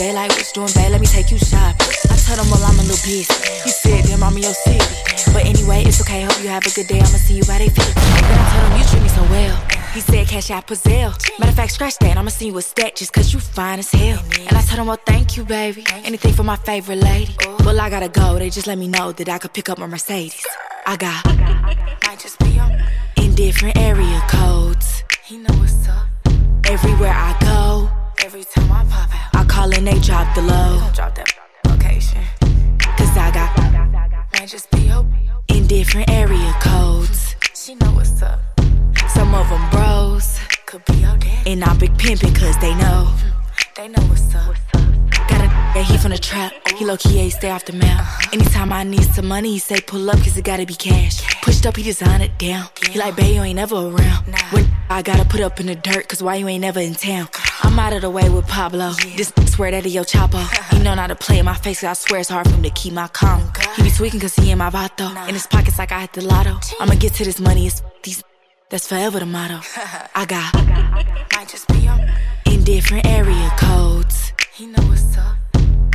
[0.10, 1.88] On like, what's doing, bad, Let me take you shopping.
[2.12, 3.28] I told him, well, I'm a little busy.
[3.64, 4.84] He said, damn, I'm in your city.
[5.32, 6.24] But anyway, it's okay.
[6.24, 6.99] Hope you have a good day.
[6.99, 7.95] I'ma see you by they feet.
[7.95, 9.56] Then I told him, you treat me so well.
[9.93, 11.14] He said, cash out Pazelle.
[11.39, 12.18] Matter of fact, scratch that.
[12.18, 14.20] I'ma see you stack just cause you fine as hell.
[14.47, 15.86] And I told him, well, thank you, baby.
[16.04, 17.36] Anything for my favorite lady.
[17.60, 18.39] Well, I gotta go.
[18.39, 20.45] They just let me know that I could pick up my Mercedes.
[20.86, 21.26] I got,
[22.06, 22.76] might just be on
[23.18, 25.04] in different area codes.
[25.24, 26.08] He know what's up.
[26.66, 27.89] Everywhere I go,
[28.34, 30.81] every time I pop out, I call and they drop the low.
[30.95, 31.31] Drop that
[31.67, 32.23] location.
[32.97, 33.55] Cause I got,
[34.34, 34.91] might just be.
[35.49, 37.36] In different area codes.
[37.53, 38.39] She know what's up.
[39.09, 40.39] Some of them bros.
[40.65, 41.47] Could be your dad.
[41.47, 43.05] And I'm big pimpin' cause they know.
[43.05, 43.29] Mm-hmm.
[43.75, 44.55] They know what's up.
[44.73, 45.03] Got a
[45.76, 46.53] yeah, he from the trap.
[46.78, 48.05] He low key ain't stay off the map.
[48.34, 51.21] Anytime I need some money, he say pull up cause it gotta be cash.
[51.41, 52.67] Pushed up, he design it down.
[52.89, 54.26] He like, babe, you ain't never around.
[54.51, 57.28] When I gotta put up in the dirt cause why you ain't never in town?
[57.63, 58.91] I'm out of the way with Pablo.
[59.15, 60.41] This swear that he El Chapo.
[60.71, 62.63] He know not to play in my face cause I swear it's hard for him
[62.63, 63.41] to keep my calm.
[63.76, 65.09] He be tweaking cause he in my vato.
[65.28, 66.59] In his pockets like I hit the lotto.
[66.80, 68.24] I'ma get to this money, it's these.
[68.69, 69.59] That's forever the motto.
[70.15, 70.53] I got,
[71.36, 72.09] might just be on
[72.47, 74.34] in different area codes.
[74.53, 75.42] He know what's up.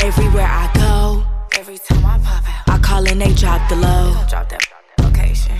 [0.00, 1.24] Everywhere I go,
[1.58, 4.14] every time I pop out, I call and they drop the low.
[4.28, 4.64] Drop that
[5.00, 5.56] location.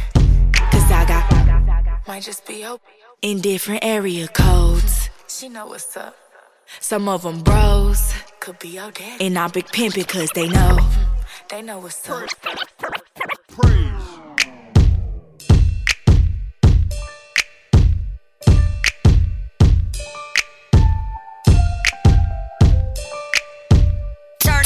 [0.71, 2.87] Cause I got, might just be open.
[3.21, 5.11] In different area codes.
[5.27, 6.17] She know what's up.
[6.81, 8.15] Some of them bros.
[8.39, 9.21] Could be your dad.
[9.21, 10.79] And I'm big pimpin' cause they know.
[11.51, 12.29] They know what's up.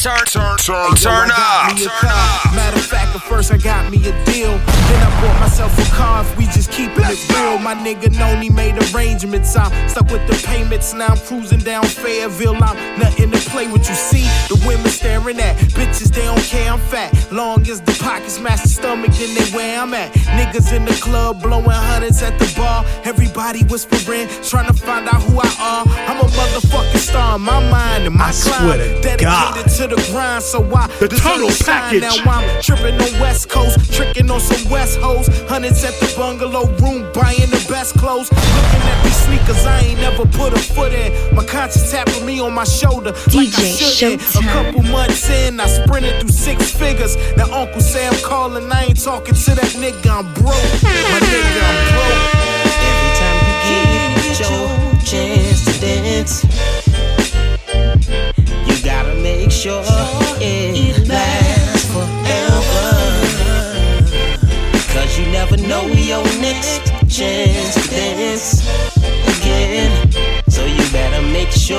[0.03, 1.71] Turn, turn, turn, turn up.
[1.71, 4.51] Of fact, nigga first, I got me a deal.
[4.59, 7.59] Then I bought myself a car if we just keeping it real.
[7.59, 9.55] My nigga Noni made arrangements.
[9.57, 10.95] I'm stuck with the payments.
[10.95, 12.63] Now I'm cruising down Fayetteville.
[12.63, 13.89] I'm nothing to play with.
[13.89, 16.73] You see, the women staring at bitches, they don't care.
[16.73, 17.13] I'm fat.
[17.33, 20.13] Long as the pockets match the stomach, then they where I'm at.
[20.13, 22.85] Niggas in the club blowing hundreds at the bar.
[23.05, 25.85] Everybody whispering, trying to find out who I are.
[26.09, 28.63] I'm a motherfucking star in my mind and my I climb.
[28.63, 29.69] swear to Dedicated God.
[29.69, 32.03] to the grind, so I The total package.
[32.03, 35.27] Now I'm tripping on West Coast, tricking on some West hoes.
[35.49, 38.31] Hundreds at the bungalow room, buying the best clothes.
[38.31, 41.11] Looking at these sneakers, I ain't never put a foot in.
[41.35, 44.23] My conscience tapping me on my shoulder like I DJ shouldn't.
[44.23, 44.53] A Showtime.
[44.53, 47.17] couple months in, I sprinted through six figures.
[47.37, 50.83] Now Uncle Sam calling, I ain't talking to that nigga, I'm broke.
[50.83, 52.53] My nigga, I'm broke.
[52.89, 53.55] Every time you
[54.23, 54.69] get your
[55.05, 56.45] chance to dance,
[58.67, 59.83] you gotta make sure
[65.53, 66.81] You never know your next
[67.15, 68.63] chance to dance
[69.39, 70.11] again.
[70.49, 71.77] So you better make sure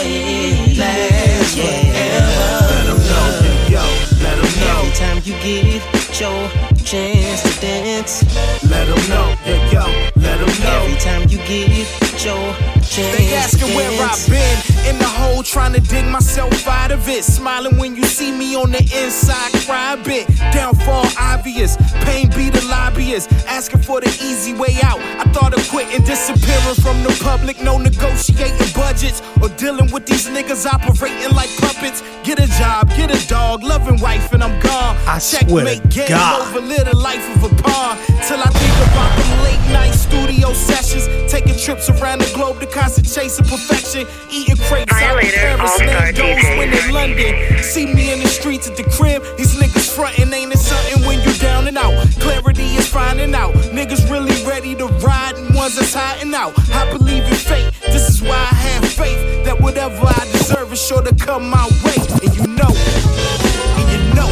[0.00, 2.72] it lasts forever.
[2.72, 3.84] Let know, yo,
[4.22, 4.78] let know.
[4.78, 6.48] Every time you get your
[6.84, 8.22] chance to dance,
[8.70, 9.84] let know, yo, yo,
[10.16, 10.80] let know.
[10.80, 14.08] Every time you get your chance They asking where.
[14.08, 17.24] I've been in the hole, trying to dig myself out of it.
[17.24, 20.26] Smiling when you see me on the inside, cry a bit.
[20.52, 23.30] Downfall obvious, pain be the lobbyist.
[23.46, 25.00] Asking for the easy way out.
[25.20, 27.60] I thought of quitting, disappearing from the public.
[27.62, 32.02] No negotiating budgets or dealing with these niggas operating like puppets.
[32.24, 34.96] Get a job, get a dog, loving wife, and I'm gone.
[35.06, 36.48] I Checkmate, game God.
[36.48, 37.96] over, live the life of a pawn.
[38.26, 42.66] Till I think about the late night studio sessions, taking trips around the globe to
[42.66, 47.62] constant chasing perfection, eating crepes out in Violator, Paris, All-Star name goes when in London.
[47.62, 51.20] See me in the streets at the crib, these niggas frontin', ain't it something when
[51.20, 51.92] you down and out?
[52.20, 56.52] Clarity is finding out, niggas really ready to ride and ones that's hiding out.
[56.72, 60.82] I believe in fate, this is why I have faith that whatever I deserve is
[60.82, 64.30] sure to come my way, and you know, and you know.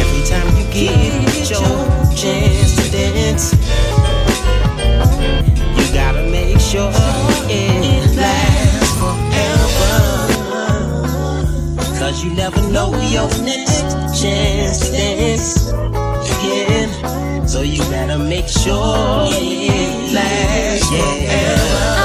[0.00, 1.60] Every time you get your
[2.16, 3.52] chance to dance,
[5.76, 6.90] you gotta make sure
[12.10, 13.82] Cause you never know your next
[14.20, 17.46] chance dance again.
[17.46, 21.99] So you gotta make sure it lasts forever.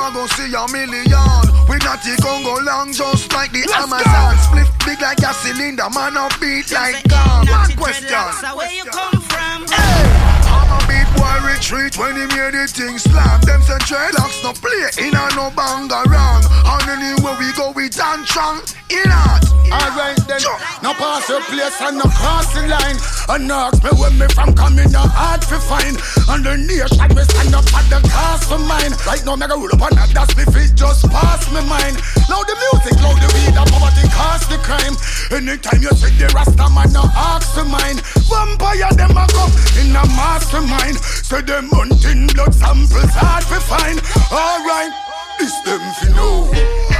[0.00, 1.44] Are gonna see a million.
[1.68, 4.34] We not the Congo long, just like the Amazon.
[4.40, 7.46] Split big like a cylinder, man up beat like gun.
[7.46, 8.24] One question.
[8.56, 9.68] Where you come from?
[9.68, 10.08] Hey.
[10.48, 13.40] I'm a beat boy retreat when he made the thing slam.
[13.42, 16.42] Them say dreadlocks no play in a no banga wrong.
[16.64, 18.64] And anywhere we go, we dance strong.
[18.90, 19.46] In art.
[19.70, 20.42] Alright then,
[20.82, 22.98] no pass your place and no cross the line.
[23.30, 25.94] And ask me where me from coming, no hard to find.
[26.26, 28.90] And the nation me stand up at the cost for mine.
[29.06, 32.02] Right now, me go roll up on that, that's me fit just pass me mind.
[32.26, 34.98] Now the music, now the weed, the poverty cost the crime.
[35.30, 38.02] Anytime you see the Rasta man, no ask to mine.
[38.26, 40.98] Vampire them a come in a mastermind.
[40.98, 44.02] Say them hunting blood samples hard to find.
[44.34, 44.90] Alright,
[45.38, 46.99] this them fi know.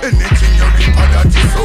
[0.00, 1.60] Anything you reap that is so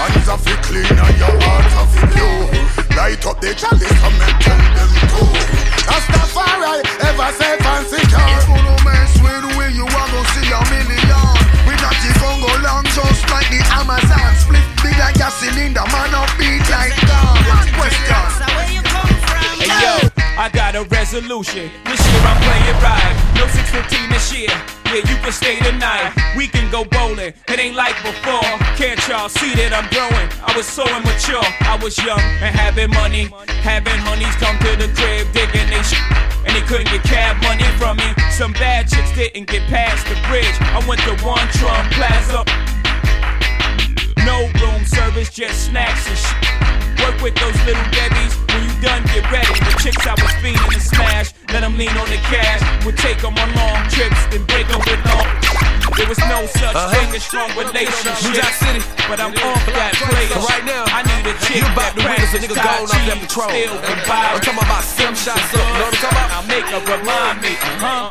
[0.00, 2.48] Hands off it clean and your heart off it pure
[2.96, 8.48] Light up the chalice and me tell them to Rastafari ever safe and secure If
[8.48, 11.36] you no mess with we, you are gonna see a million.
[11.68, 14.32] We not the Congo long, just like the Amazon.
[14.40, 18.59] Split big like a cylinder, man up beat like God One question.
[20.40, 21.68] I got a resolution.
[21.84, 23.12] This year I'm playing right.
[23.36, 24.48] No 615 this year.
[24.88, 26.16] Yeah, you can stay tonight.
[26.34, 27.36] We can go bowling.
[27.44, 28.48] It ain't like before.
[28.80, 30.28] Can't y'all see that I'm growing?
[30.40, 31.44] I was so immature.
[31.68, 33.28] I was young and having money.
[33.60, 36.00] Having honeys come to the crib, digging they shit.
[36.48, 38.08] And they couldn't get cab money from me.
[38.32, 40.56] Some bad chicks didn't get past the bridge.
[40.72, 42.48] I went to One Trump Plaza.
[44.24, 46.89] No room service, just snacks and shit.
[47.00, 48.34] Work with those little Debbies.
[48.52, 49.52] When you done, get ready.
[49.64, 51.32] The chicks I was feeding to smash.
[51.52, 52.60] Let them lean on the cash.
[52.84, 55.28] We'll take them on long trips, then break them with long.
[55.96, 56.94] There was no such Uh-huh.
[56.94, 58.22] thing as strong relationships.
[58.24, 58.80] New Jack City.
[59.08, 60.38] But I'm off that player.
[60.48, 63.00] Right now, I need a chick you about that to witness a nigga practice going
[63.00, 63.50] off that patrol.
[63.50, 65.60] still can buy I'm talking about some shots up.
[65.60, 66.30] You Know what I'm talking about?
[66.30, 67.52] I make her remind me,
[67.84, 68.10] huh?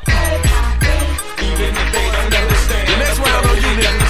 [1.40, 2.86] Even if they don't understand.
[2.90, 4.09] The next round on you, nigga.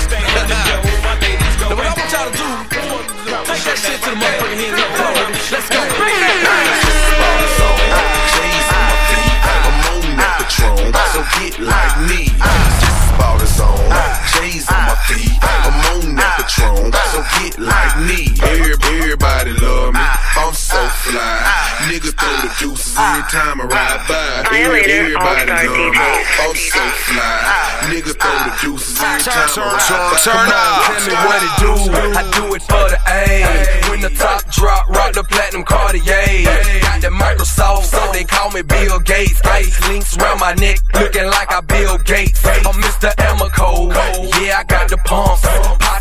[25.68, 27.60] Love me, I'm so fly.
[27.92, 28.60] Niggas throw the ah.
[28.64, 30.24] deuces every time I ride.
[30.24, 30.88] Turn up.
[30.88, 31.74] Tell me what it do.
[32.16, 33.92] I do it for the A.
[33.92, 36.48] When the top drop, rock the platinum Cartier.
[36.80, 39.42] Got the Microsoft, so they call me Bill Gates.
[39.44, 42.40] Ice links round my neck, looking like I Bill Gates.
[42.46, 43.12] I'm Mr.
[43.20, 43.49] Emma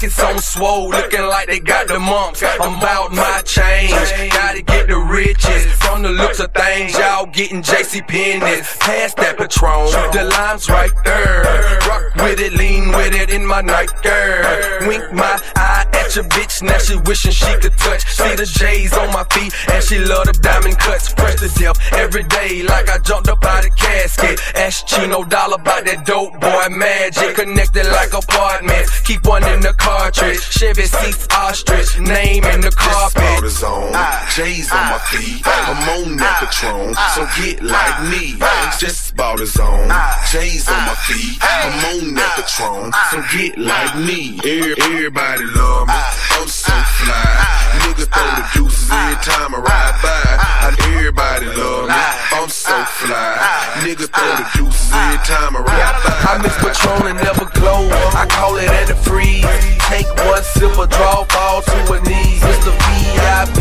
[0.08, 2.42] Pockets on swole, looking like they got the mumps.
[2.42, 3.90] I'm about my change.
[4.32, 6.96] Gotta get the riches from the looks of things.
[6.96, 8.62] Y'all getting JC Penney.
[8.80, 9.90] Pass that Patron.
[10.12, 11.42] The lime's right there.
[11.86, 14.88] Rock with it, lean with it in my night girl.
[14.88, 18.04] Wink my eye at your bitch, now she wishing she could touch.
[18.08, 21.12] See the J's on my feet, and she love the diamond cuts.
[21.12, 24.40] Fresh to death every day, like I jumped up out of casket.
[24.56, 27.36] Ask Chino Dollar about that dope boy magic.
[27.36, 30.40] Connected like apartments, keep one in the cartridge.
[30.40, 33.20] Chevy seats ostrich, name in the carpet.
[33.20, 33.92] Powder's on,
[34.34, 35.42] J's on my feet.
[35.44, 38.40] I'm on that Patron, so get like me.
[38.80, 39.92] Just about as on,
[40.32, 41.36] J's on my feet.
[41.42, 44.40] I'm on that Patron, so get like me.
[44.78, 45.97] Everybody love me,
[46.38, 47.58] I'm so fly.
[47.82, 50.22] Niggas throw the deuces every time I ride by.
[50.68, 52.02] And everybody love me,
[52.38, 53.36] I'm so fly.
[53.82, 56.14] Niggas throw the deuces every time I ride by.
[56.30, 57.88] I mix Patron and never glow.
[58.14, 59.46] I call it antifreeze.
[59.88, 62.40] Take one sip of draw, fall to a knees.
[62.42, 62.72] Mr.
[62.86, 63.60] VIP,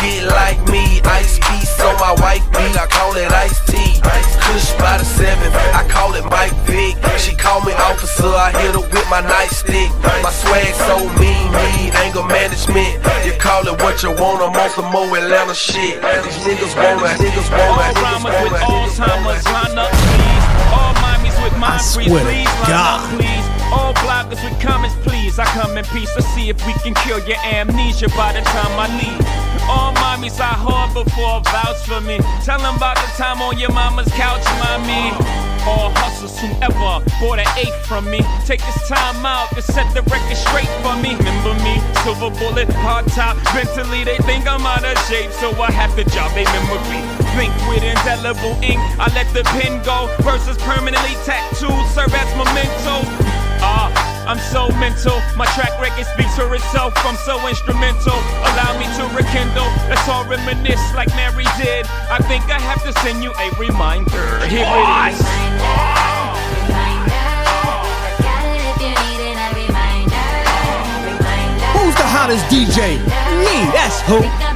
[0.00, 1.00] get like me.
[1.04, 2.76] Ice piece on my white beat.
[2.76, 4.00] I call it iced tea.
[4.02, 5.50] Kush by the seven.
[5.74, 6.96] I call it Mike Vick.
[7.18, 8.28] She call me officer.
[8.28, 9.90] I hit her with my nightstick.
[10.22, 13.00] My swag so mean, mean anger management.
[13.24, 14.42] You call it what you want.
[14.42, 16.00] I'm on some more Atlanta shit.
[16.00, 17.20] These niggas want it.
[17.20, 17.94] Niggas want All it.
[17.94, 18.62] Niggas rhymers want with.
[18.62, 20.44] Alzheimer's, line up, please.
[20.74, 22.46] All mommies with mind freeze, swear to please.
[22.46, 23.00] Line God.
[23.00, 23.39] up, please.
[23.72, 25.38] All bloggers with comments, please.
[25.38, 28.74] I come in peace to see if we can kill your amnesia by the time
[28.78, 29.26] I leave.
[29.70, 32.18] All mommies I hard before vouch for me.
[32.42, 35.14] Tell them about the time on your mama's couch, mommy.
[35.68, 38.18] All hustlers whoever bought an eighth from me.
[38.46, 41.14] Take this time out to set the record straight for me.
[41.14, 43.36] Remember me, silver bullet, hard top.
[43.54, 47.29] Mentally, they think I'm out of shape, so I have to jog their memory.
[47.36, 50.10] Think with indelible ink, I let the pen go.
[50.20, 53.06] Verses permanently tattooed, serve as mementos.
[53.62, 53.88] Ah,
[54.26, 55.14] I'm so mental.
[55.36, 56.92] My track record speaks for itself.
[57.06, 58.18] I'm so instrumental.
[58.50, 59.68] Allow me to rekindle.
[59.88, 61.86] Let's all reminisce like Mary did.
[62.10, 64.46] I think I have to send you a reminder.
[64.46, 65.20] Here it is.
[71.78, 72.98] Who's the hottest DJ?
[73.46, 74.49] Me, that's who.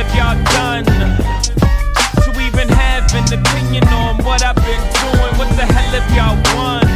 [0.00, 0.84] The y'all done?
[2.24, 5.32] To even have an opinion on what I've been doing.
[5.36, 6.88] What the hell y'all won?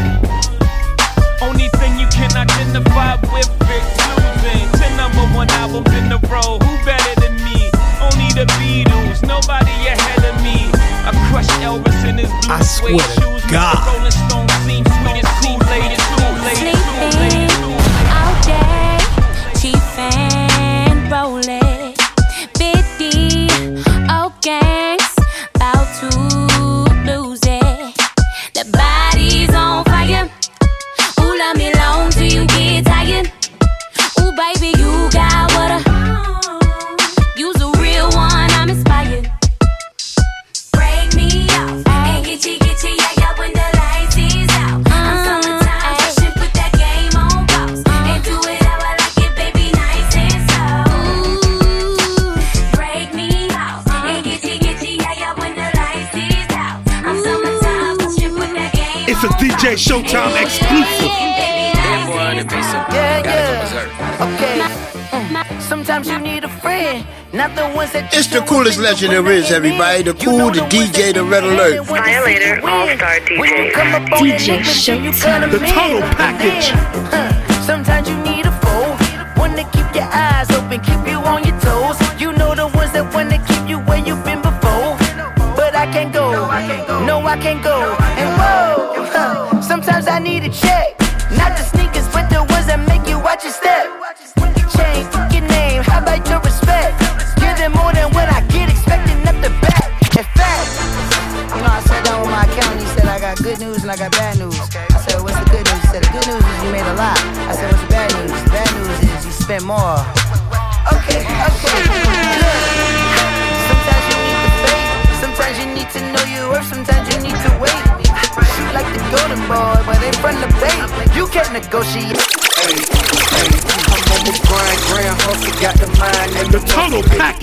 [1.42, 4.64] Only thing you can identify with is losing.
[4.80, 6.59] Ten number one albums in a row.
[6.59, 7.68] Who better than me?
[8.00, 9.20] Only the Beatles.
[9.26, 10.70] Nobody ahead of me.
[11.05, 13.44] I crushed Elvis in his blue suede shoes.
[13.50, 13.84] God.
[13.84, 15.61] Rolling Stone seems sweet as Kool-Aid.
[15.61, 15.84] Kool-Aid.
[59.75, 61.11] It's a DJ Showtime exclusive.
[62.95, 64.22] Yeah, yeah.
[64.22, 65.59] Okay.
[65.59, 69.51] Sometimes you need a friend, not the ones that It's the coolest legend there is,
[69.51, 70.05] everybody.
[70.05, 71.87] The cool, the DJ, the red alert.
[71.87, 74.62] Violator All Star DJ.
[74.62, 75.51] DJ Showtime.
[75.51, 76.70] The total package.
[77.66, 78.95] Sometimes you need a foe,
[79.43, 81.99] one to keep your eyes open, keep you on your toes.
[82.20, 84.95] You know the ones that wanna keep you where you've been before.
[85.59, 86.31] But I can't go,
[87.05, 88.03] no, I can't go.
[90.55, 90.84] Sometimes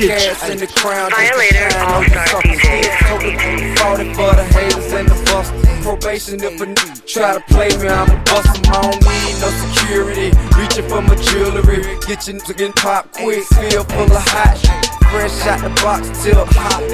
[0.07, 0.51] total package.
[0.51, 1.11] and the crown.
[1.11, 3.77] Violator All Star DJs.
[3.77, 5.53] Falling for the haters and the bust.
[5.83, 8.73] Probation if a nigga try to play me, I'ma bust 'em.
[8.73, 10.31] I don't need no security.
[10.57, 13.43] Reaching for my jewelry, get your nigga getting pop quick.
[13.45, 14.80] Feel full of hot shit.
[15.11, 16.45] Fresh out the box till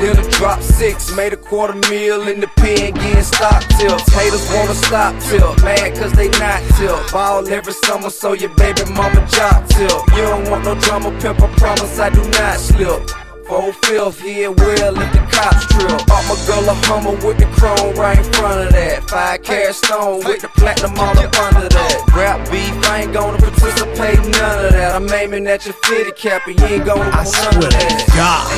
[0.01, 1.15] then a drop six.
[1.15, 3.95] Made a quarter meal in the pen, getting stock till.
[4.17, 6.99] Haters wanna stop till, mad cause they not till.
[7.11, 10.03] Ball every summer, so your baby mama job till.
[10.15, 13.26] You don't want no drama, pimp, I promise I do not slip.
[13.47, 15.89] Four fifth here, well if the cops trip.
[16.11, 19.09] Up my girl a Hummer with the chrome right in front of that.
[19.09, 22.11] Five carat stone with the platinum all up under that.
[22.13, 24.95] Rap beef, I ain't gonna participate in none of that.
[24.95, 28.03] I'm aiming at your fitted cap and you ain't gonna none of that.
[28.19, 28.51] God.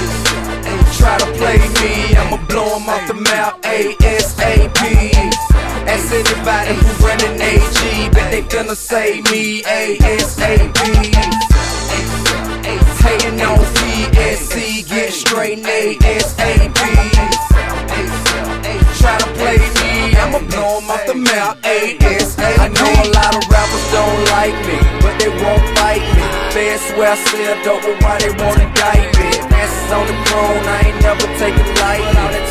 [0.66, 4.82] Ain't try to play me, I'ma blow 'em off the map ASAP.
[5.86, 10.80] Ask anybody who running AG, bet they gonna say me ASAP.
[13.00, 16.74] Hating on PSC, get straight ASAP.
[19.00, 22.60] Try to play me, I'ma blow 'em off the map ASAP.
[22.60, 26.24] I know a lot of rappers don't like me, but they won't fight me.
[26.54, 29.30] Fans swear I sell dope, but why they wanna indict me?
[29.52, 32.04] Masses on the throne, I ain't never taken light.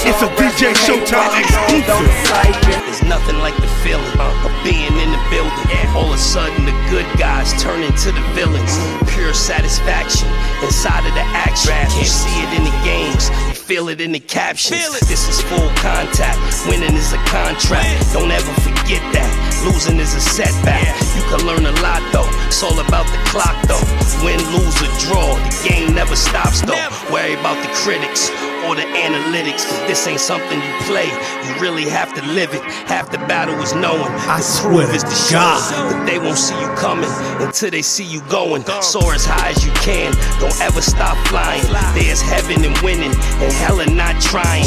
[0.05, 2.97] It's a DJ Showtime exclusive.
[3.09, 5.88] Nothing like the feeling of being in the building.
[5.96, 8.76] All of a sudden, the good guys turn into the villains.
[9.09, 10.28] Pure satisfaction
[10.62, 11.72] inside of the action.
[11.96, 15.00] You see it in the games, you feel it in the captions.
[15.09, 16.36] This is full contact.
[16.68, 18.12] Winning is a contract.
[18.12, 19.32] Don't ever forget that.
[19.64, 20.92] Losing is a setback.
[21.16, 22.28] You can learn a lot though.
[22.46, 23.80] It's all about the clock though.
[24.20, 25.34] Win, lose, or draw.
[25.48, 26.76] The game never stops though.
[27.11, 28.28] Worry about the critics
[28.68, 29.64] or the analytics.
[29.88, 31.08] This ain't something you play.
[31.44, 32.62] You really have to live it.
[32.86, 34.12] Half the battle is knowing.
[34.28, 35.40] I swear to the show.
[35.40, 35.92] God.
[35.92, 37.10] But they won't see you coming
[37.40, 38.64] until they see you going.
[38.82, 40.12] Soar as high as you can.
[40.38, 41.64] Don't ever stop flying.
[41.94, 44.64] There's heaven in winning and hell in not trying.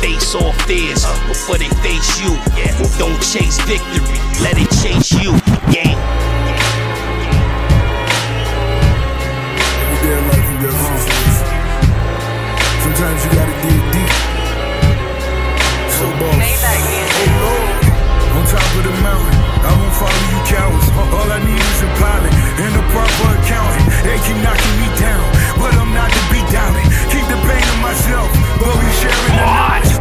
[0.00, 2.32] Face all fears before they face you.
[2.56, 4.16] And don't chase victory.
[4.40, 5.36] Let it chase you.
[5.72, 6.21] Game.
[18.52, 20.86] Top of the mountain, I won't follow you cowards.
[21.16, 23.86] All I need is a pilot and a proper accountant.
[24.04, 25.24] They keep knocking me down,
[25.56, 26.84] but I'm not to be doubted.
[27.08, 28.28] Keep the pain to myself,
[28.60, 29.92] but we sharing the knowledge.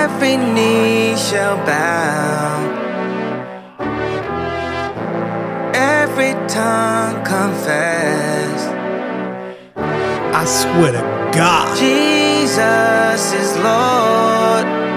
[0.00, 2.80] Every knee shall bow.
[5.74, 8.60] Every tongue confess.
[9.76, 11.04] I swear to
[11.36, 11.76] God.
[11.76, 14.89] Jesus is Lord.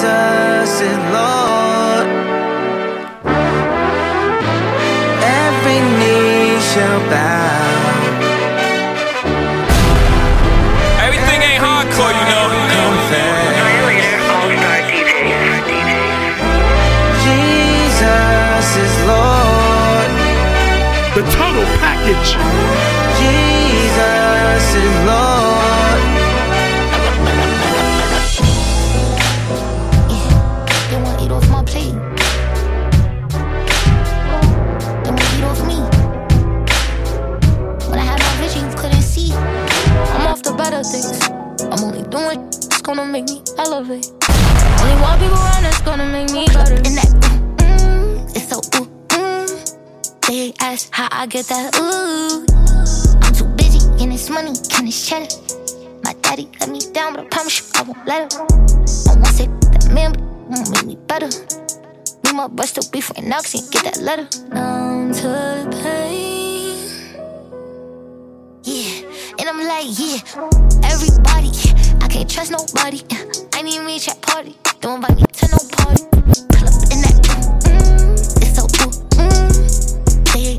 [0.00, 2.06] Jesus is Lord.
[5.20, 8.00] Every knee shall bow.
[11.04, 12.48] Everything ain't hardcore, you know.
[13.12, 15.60] Violator All Star DJs.
[17.24, 20.10] Jesus is Lord.
[21.12, 22.30] The total package.
[23.20, 23.49] Jesus
[51.30, 52.44] get that ooh.
[53.22, 55.32] I'm too busy in this money, can this cheddar.
[56.02, 58.40] My daddy let me down, but I promise you I won't let him.
[58.40, 61.28] I want to say that man, but won't make me better.
[62.24, 64.26] Need my best to be for an oxy, get that letter.
[64.48, 66.74] Numb to the pain.
[68.64, 69.06] Yeah,
[69.38, 70.18] and I'm like, yeah,
[70.90, 71.52] everybody.
[72.02, 73.02] I can't trust nobody.
[73.54, 74.56] I need me a chat party.
[74.80, 76.02] Don't invite me to no party.
[76.10, 77.09] Pull up in that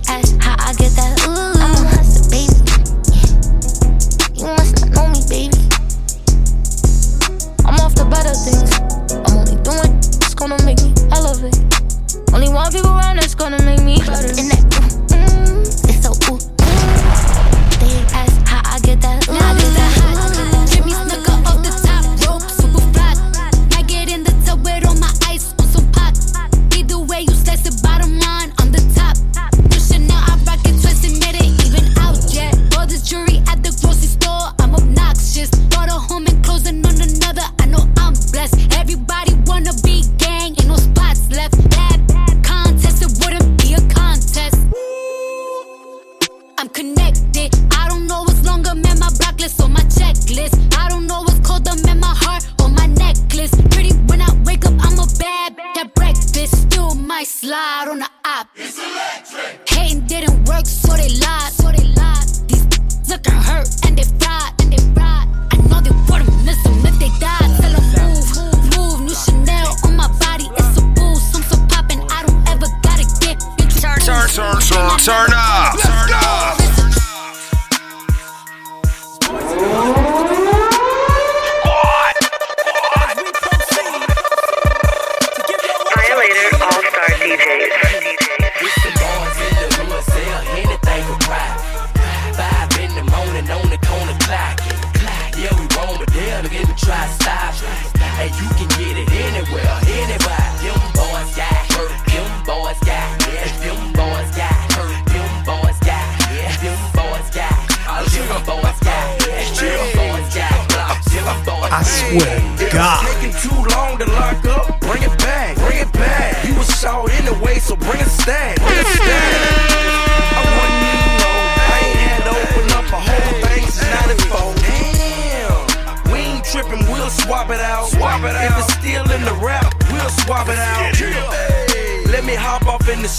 [0.08, 1.20] ask how I get that.
[1.28, 2.56] Ooh, I'm a hustler, baby.
[4.38, 5.58] You must not know me, baby.
[7.66, 8.72] I'm off the better things.
[9.28, 11.58] I'm only doing it's gonna make me elevate.
[12.34, 14.30] Only one people around that's gonna make me better.
[14.30, 15.01] In that.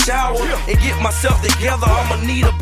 [0.05, 0.35] shower
[0.69, 1.87] and get myself together.
[1.87, 2.53] I'ma need a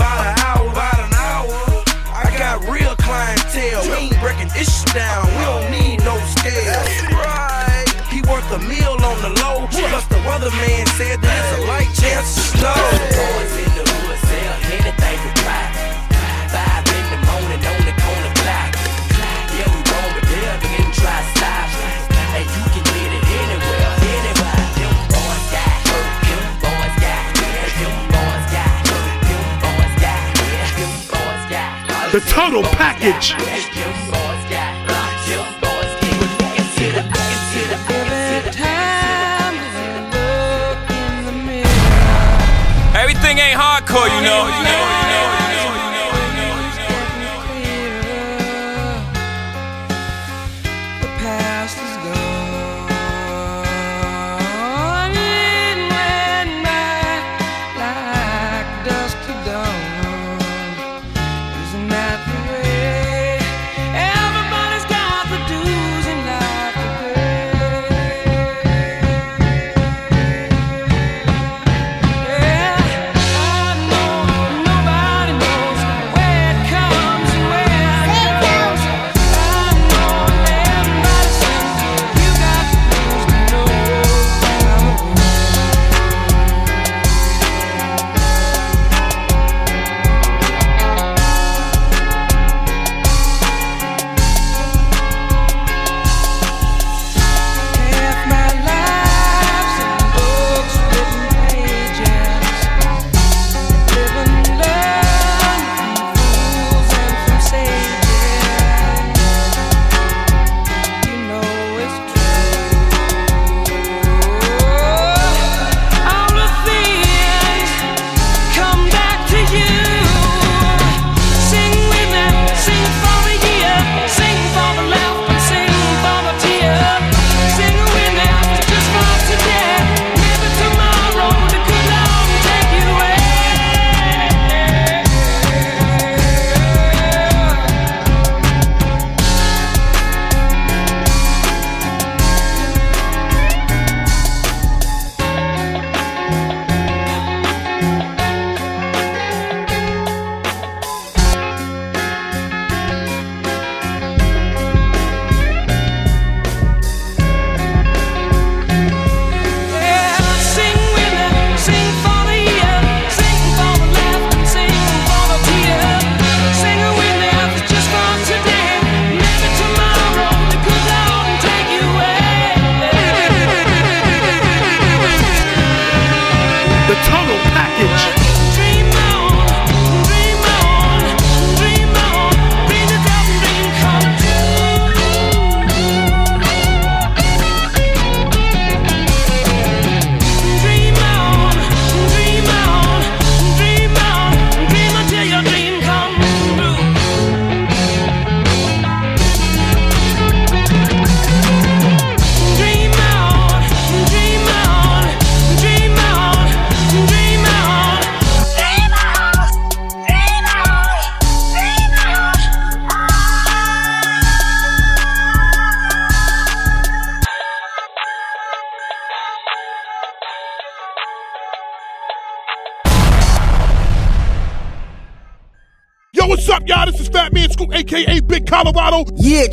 [33.01, 33.60] get you.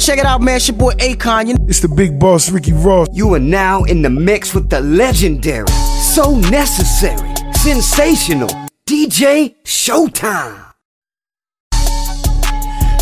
[0.08, 0.56] Check it out, man.
[0.56, 1.48] It's your boy Akon.
[1.50, 3.10] You It's the big boss, Ricky Ross.
[3.12, 8.50] You are now in the mix with the legendary, so necessary, sensational
[8.86, 10.64] DJ Showtime.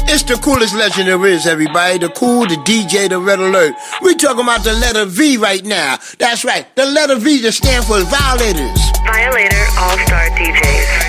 [0.07, 1.99] It's the coolest legend there is, everybody.
[1.99, 3.75] The cool, the DJ, the red alert.
[4.01, 5.97] We talking about the letter V right now.
[6.17, 6.65] That's right.
[6.75, 8.79] The letter V that stands for violators.
[9.05, 11.04] Violator All Star DJs.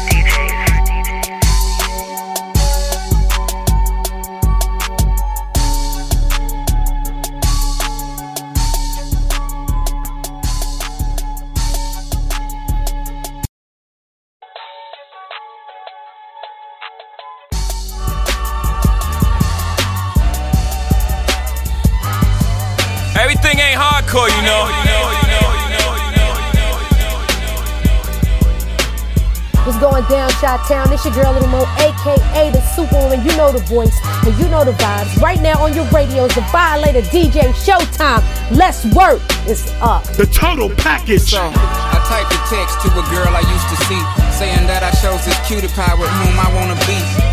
[29.67, 30.93] What's going down, Shot Town?
[30.93, 33.27] It's your girl Little Mo, aka the Superwoman.
[33.27, 35.21] You know the voice and you know the vibes.
[35.21, 38.23] Right now on your radios, the Violator DJ Showtime.
[38.57, 39.21] Let's work.
[39.51, 40.05] It's up.
[40.15, 41.23] The total package.
[41.23, 44.93] So, I typed a text to a girl I used to see, saying that I
[45.03, 47.26] chose this cutie pie with whom I wanna be.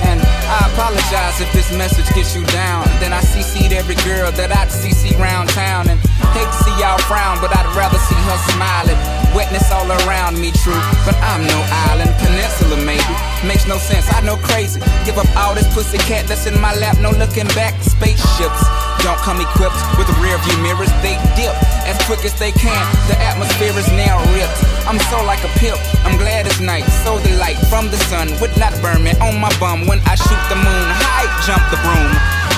[0.53, 2.85] I apologize if this message gets you down.
[3.01, 5.89] Then I CC'd every girl that I'd CC round town.
[5.89, 5.99] And
[6.37, 8.99] hate to see y'all frown, but I'd rather see her smiling.
[9.33, 10.77] Witness all around me, true.
[11.09, 11.57] But I'm no
[11.89, 13.13] island, peninsula maybe.
[13.41, 14.77] Makes no sense, I know crazy.
[15.05, 17.73] Give up all this pussy cat that's in my lap, no looking back.
[17.81, 18.61] Spaceships
[19.03, 21.51] don't come equipped with rear view mirrors, they dip
[21.83, 22.79] as quick as they can.
[23.11, 24.55] The atmosphere is now ripped.
[24.87, 26.87] I'm so like a pimp, I'm glad it's night.
[27.03, 30.15] So the light from the sun would not burn me on my bum when I
[30.15, 30.87] shoot the moon.
[30.99, 32.11] High jump the broom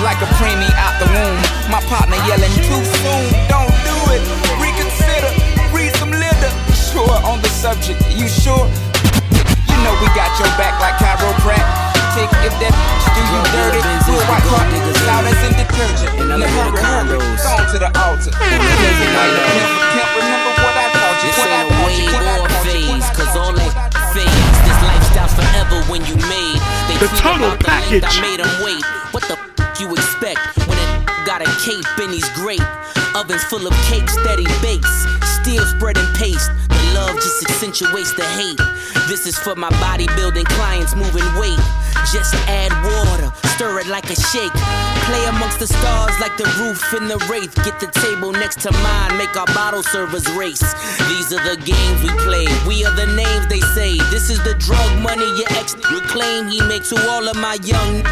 [0.04, 1.38] like a preemie out the womb.
[1.72, 4.22] My partner yelling too soon, don't do it.
[4.60, 5.32] Reconsider,
[5.72, 6.52] read some litter.
[6.74, 8.66] Sure on the subject, you sure?
[9.68, 12.28] You know we got your back like chiropractic.
[12.44, 12.72] If that
[13.12, 14.68] do you dirty, we'll wipe out
[15.04, 16.12] loud as in detergent.
[16.28, 19.85] Now hurry, hurry, go to the altar.
[27.06, 28.04] The total about the length package.
[28.04, 28.84] I made 'em wait.
[29.12, 32.60] What the f you expect when it got a cape and he's great?
[33.14, 35.06] Ovens full of cake, steady bakes.
[35.40, 36.50] Still spreading paste.
[36.96, 38.60] Love just accentuates the hate.
[39.06, 41.60] This is for my bodybuilding clients moving weight.
[42.12, 44.56] Just add water, stir it like a shake.
[45.04, 47.54] Play amongst the stars like the roof in the wraith.
[47.66, 50.64] Get the table next to mine, make our bottle servers race.
[51.10, 52.46] These are the games we play.
[52.66, 53.98] We are the names they say.
[54.10, 55.74] This is the drug money your ex
[56.08, 58.02] claim he makes to all of my young.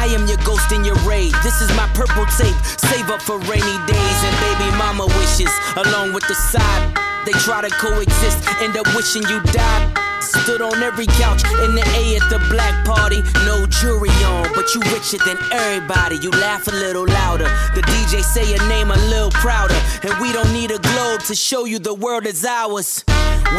[0.00, 1.34] I am your ghost in your raid.
[1.42, 2.56] This is my purple tape.
[2.88, 5.52] Save up for rainy days and baby mama wishes.
[5.76, 8.38] Along with the side, they try to coexist.
[8.60, 9.98] End up wishing you died.
[10.22, 13.22] Stood on every couch in the A at the black party.
[13.44, 16.16] No jury on, but you richer than everybody.
[16.16, 17.44] You laugh a little louder.
[17.74, 19.78] The DJ say your name a little prouder.
[20.02, 23.04] And we don't need a globe to show you the world is ours.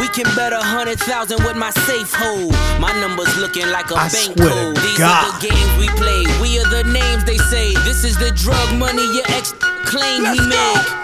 [0.00, 2.52] We can bet a hundred thousand with my safe hold.
[2.80, 4.76] My numbers looking like a I bank code.
[4.76, 5.24] These God.
[5.24, 6.24] are the games we play.
[6.40, 7.74] We are the names they say.
[7.84, 9.52] This is the drug money your ex
[9.84, 11.03] claim he made.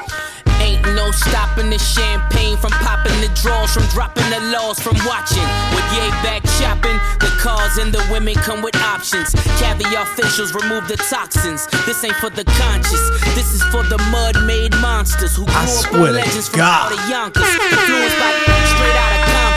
[0.86, 5.44] Ain't no stopping the champagne from popping the draws, from dropping the laws, from watching.
[5.74, 9.30] With yay back shopping, the cars and the women come with options.
[9.60, 11.66] Caviar facials remove the toxins.
[11.86, 13.10] This ain't for the conscious.
[13.34, 16.58] This is for the mud made monsters who grew I up swear to legends from
[16.58, 16.92] God.
[16.92, 17.42] all the Yonkers.
[17.44, 18.32] Influenced by
[18.72, 19.49] straight out of Compton.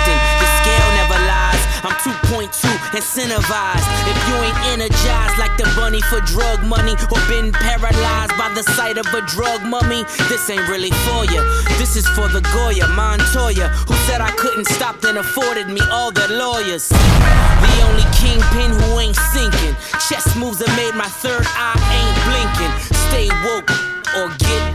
[1.83, 2.47] I'm 2.2
[2.95, 3.83] incentivized.
[4.07, 8.63] If you ain't energized like the bunny for drug money or been paralyzed by the
[8.63, 11.43] sight of a drug mummy, this ain't really for ya.
[11.77, 16.11] This is for the Goya Montoya who said I couldn't stop then afforded me all
[16.11, 16.87] the lawyers.
[16.87, 19.75] The only kingpin who ain't sinking.
[20.07, 22.73] Chess moves that made my third eye ain't blinking.
[23.11, 23.69] Stay woke
[24.15, 24.72] or get.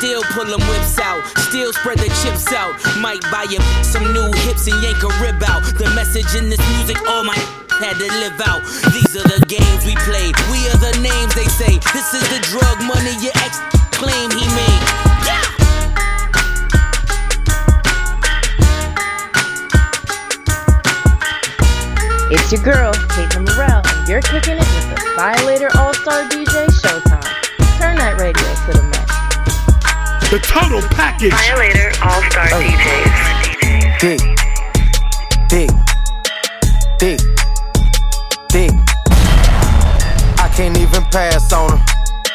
[0.00, 1.20] Still pull them whips out.
[1.52, 2.72] Still spread the chips out.
[3.04, 5.60] Might buy you some new hips and yank a rib out.
[5.76, 7.36] The message in this music, all my
[7.84, 8.64] had to live out.
[8.96, 10.32] These are the games we play.
[10.48, 11.76] We are the names they say.
[11.92, 13.60] This is the drug money your ex
[13.92, 14.84] claim he made.
[22.32, 26.72] It's your girl, Caitlin Morrell, and you're kicking it with the Violator All Star DJ
[26.72, 27.20] Showtime.
[27.76, 28.99] Turn that radio to the max.
[30.30, 31.32] The total package.
[31.32, 32.62] Violator All Star oh.
[32.62, 33.98] DJs.
[33.98, 34.20] Big,
[35.50, 35.70] big,
[37.00, 37.18] big,
[38.52, 38.70] big.
[40.38, 41.84] I can't even pass on her.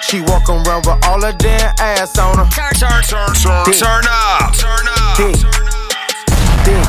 [0.01, 2.43] She walk around with all her damn ass on her.
[2.51, 3.79] Turn, turn, turn, turn, Big.
[3.79, 4.51] turn up.
[4.53, 5.15] Turn up.
[5.15, 5.39] Big,
[6.67, 6.83] big,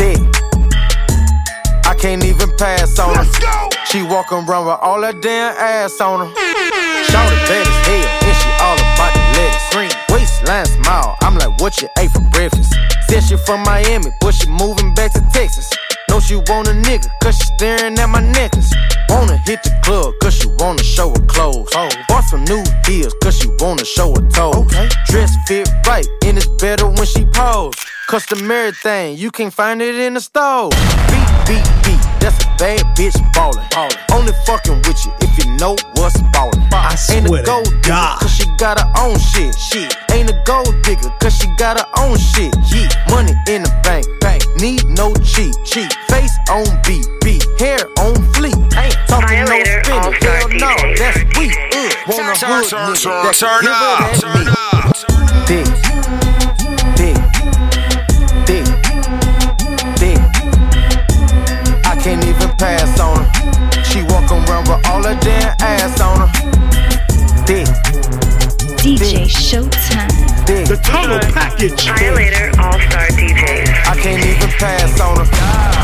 [0.00, 0.24] big.
[1.84, 3.26] I can't even pass on her.
[3.84, 6.34] She walking around with all her damn ass on her.
[7.12, 9.68] Shout it bad as hell, and she all about the lettuce.
[9.70, 12.74] Green waistline smile, I'm like, what you ate for breakfast?
[13.08, 15.70] Said she from Miami, but she moving back to Texas.
[16.08, 18.72] Know she want a nigga, cause she staring at my necklace.
[19.08, 21.68] Wanna hit the club, cause she wanna show her clothes.
[21.74, 21.88] Oh.
[22.08, 24.54] Bought some new deals, cause she wanna show her toes.
[24.56, 24.88] Okay.
[25.06, 27.74] Dress fit right, and it's better when she pose.
[28.06, 30.70] Customary thing, you can't find it in the store.
[31.10, 33.66] Beat, beat, beat, that's a bad bitch ballin'.
[33.74, 33.98] ballin'.
[34.14, 36.62] Only fucking with you if you know what's ballin'.
[36.70, 39.58] I Ain't a gold digger, cause she got her own shit.
[39.58, 39.96] Shit.
[40.12, 42.54] Ain't a gold digger, cause she got her own shit.
[42.70, 42.86] Yeah.
[43.10, 44.44] Money in the bank, bank.
[44.60, 45.92] Need no cheat, cheat.
[46.06, 47.42] Face on beat, beat.
[47.58, 48.54] Hair on fleek.
[48.78, 50.14] Ain't talking no spinning.
[50.22, 51.58] Hell no, that's weak.
[51.74, 51.90] Ugh.
[52.06, 54.76] Want a Turn, hood turn, nigga turn, that turn her up, turn meat.
[55.46, 56.25] Dick, dick,
[64.76, 66.28] walk around with all her damn ass on her.
[67.46, 67.66] Dick,
[68.78, 70.46] DJ Showtime.
[70.46, 70.66] dick.
[70.68, 71.86] The total package.
[71.86, 73.68] Violator All Star DJs.
[73.86, 75.26] I can't even pass on her.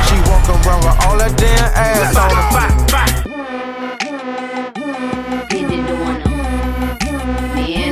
[0.08, 2.68] She walk around with all her damn ass on her.
[5.48, 6.22] Did it on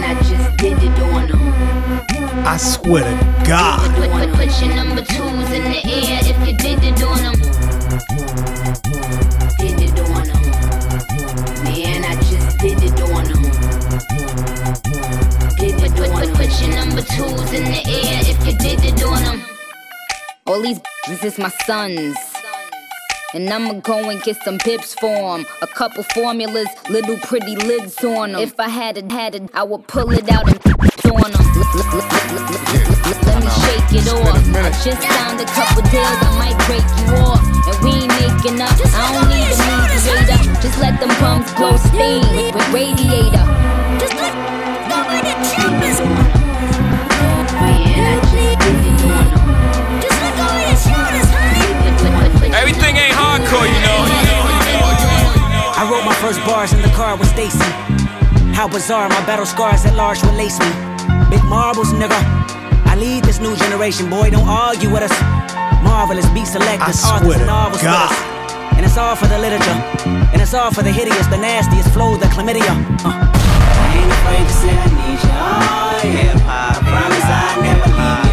[0.02, 2.46] I just did it on them.
[2.46, 3.94] I swear to God.
[3.94, 7.39] Put, put, put your number twos in the air if you did it on them.
[17.20, 19.42] Your number in the air if you did it on them.
[20.46, 22.16] All these bitches is my sons.
[23.32, 25.46] And I'ma go and get some pips for for 'em.
[25.62, 28.40] A couple formulas, little pretty lids on 'em.
[28.40, 30.58] If I had it, had it, I would pull it out and
[31.24, 31.46] on 'em.
[33.26, 34.36] Let me shake it off.
[34.56, 37.42] I just signed a couple deals, I might break you off.
[37.68, 38.74] And we ain't making up.
[38.94, 40.40] I don't need a mediator.
[40.62, 43.46] Just let them bums blow steam with, with radiator.
[44.00, 44.34] Just let
[44.92, 45.98] nobody choppers.
[46.00, 46.39] Man, I
[52.54, 54.00] Everything ain't hardcore, you know.
[55.80, 57.58] I wrote my first bars in the car with Stacy.
[58.52, 60.68] How bizarre, my battle scars at large will lace me.
[61.30, 62.20] Big marbles, nigga.
[62.84, 65.14] I lead this new generation, boy, don't argue with us.
[65.82, 68.12] Marvelous beat selectors, I authors, swear and to novels with us.
[68.76, 69.78] And it's all for the literature.
[70.32, 72.74] And it's all for the hideous, the nastiest flow, the chlamydia.
[73.04, 73.08] Uh.
[73.08, 75.32] I ain't afraid to say I need you.
[75.32, 76.59] Oh, yeah.
[77.52, 78.29] I never leave.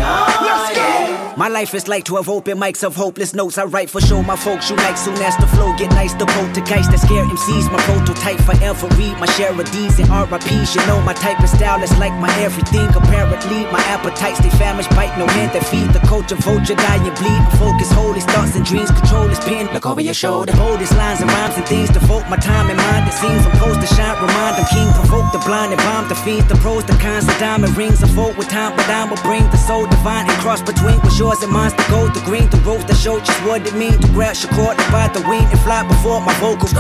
[1.48, 3.58] My life is like 12 open mics of hopeless notes.
[3.58, 4.98] I write for show my folks you like.
[4.98, 6.12] soon as the flow get nice.
[6.12, 8.92] The poltergeist that scare MCs, my prototype forever.
[9.00, 10.76] Read my share of D's and RIPs.
[10.76, 12.92] You know my type of style is like my everything.
[12.92, 16.36] Apparently, my appetites they famished, bite no hand that feed the culture.
[16.36, 17.40] Vulture, die and bleed.
[17.56, 18.92] Focus, hold his thoughts and dreams.
[18.92, 19.72] Control his pen.
[19.72, 20.52] Look over your shoulder.
[20.52, 21.88] Hold his lines and rhymes and things.
[21.96, 23.08] Devote my time and mind.
[23.08, 24.20] It seems I'm supposed to shine.
[24.20, 24.92] Remind them king.
[25.00, 26.44] Provoke the blind and bomb the fiends.
[26.52, 28.04] The pros, the cons, the diamond rings.
[28.04, 31.16] A vote with time, but I will bring the soul divine and cross between what's
[31.16, 33.94] yours and mine's the gold, the green, the rose that showed just what it mean
[34.00, 36.74] to grab your cord, divide the wing and fly before my vocals.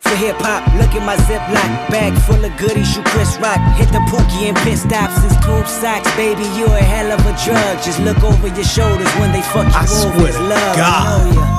[0.00, 2.96] For hip hop, look at my ziploc bag full of goodies.
[2.96, 6.44] You Chris Rock, hit the pookie and pit stops and scoop socks, baby.
[6.58, 7.80] You a hell of a drug.
[7.80, 10.12] Just look over your shoulders when they fuck you I over.
[10.12, 11.06] swear It's to love, God.
[11.06, 11.54] I know ya.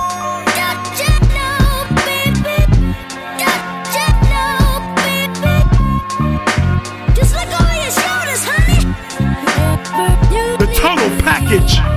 [11.55, 11.94] Just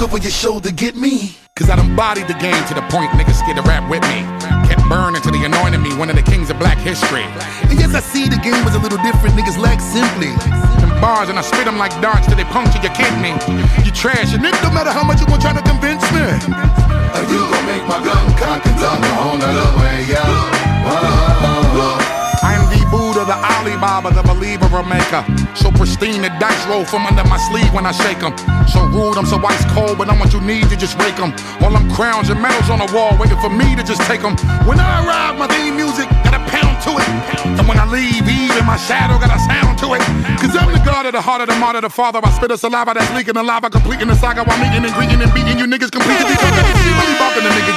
[0.00, 1.36] Look over your shoulder, get me.
[1.54, 4.24] Cause I done bodied the game to the point niggas scared to rap with me.
[4.64, 7.28] Kept burning to the anointing me, one of the kings of black history.
[7.68, 9.36] And yes, I see the game was a little different.
[9.36, 10.32] Niggas lack simply.
[10.80, 13.36] Them bars and I spit them like darts till they puncture your kidney.
[13.84, 16.24] You trash and it no matter how much you gon' try to convince me.
[16.48, 20.24] Are you gon' make my gun cock and a whole nother way, yeah?
[20.24, 22.19] Uh-huh.
[22.42, 25.22] I am the Buddha, the Alibaba, the believer or maker.
[25.54, 28.32] So pristine, the dice roll from under my sleeve when I shake 'em.
[28.68, 31.34] So rude, I'm so ice cold, but I'm what you need to just rake 'em.
[31.62, 34.36] All them crowns and medals on the wall waiting for me to just take 'em.
[34.68, 37.08] When I arrive, my theme music got a pound to it.
[37.58, 40.02] And when I leave, even my shadow got a sound to it.
[40.40, 42.20] Cause I'm the god of the heart of the martyr, the father.
[42.24, 45.20] I spit a saliva that's leaking the lava, completing the saga while meeting and greeting
[45.20, 46.32] and beating you niggas completely.
[46.32, 47.72] You really bumping the nigga,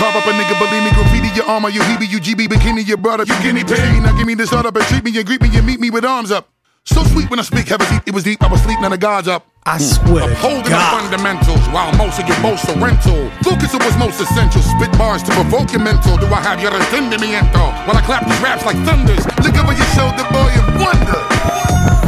[0.00, 2.96] carve up a nigga, believe me, graffiti your armor, you Hebe, you GB, bikini, your
[2.96, 4.02] brother, you guinea pig.
[4.02, 6.04] Now give me this up and treat me and greet me and meet me with
[6.04, 6.48] arms up.
[6.84, 8.98] So sweet when I speak, heavy deep, it was deep, I was sleeping and the
[8.98, 9.46] God's up.
[9.66, 13.28] I swear Upholding the fundamentals while most of get most rental.
[13.44, 14.62] Focus on what's most essential.
[14.62, 16.16] Spit bars to provoke your mental.
[16.16, 17.60] Do I have your entendimiento?
[17.86, 19.20] While I clap these raps like thunders.
[19.44, 21.99] Look over your shoulder, boy, and wonder.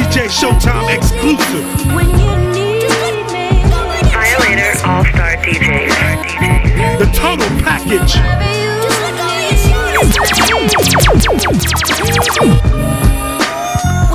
[0.00, 1.64] DJ Showtime exclusive.
[4.10, 5.94] Violator All Star DJs.
[6.98, 8.14] The total package.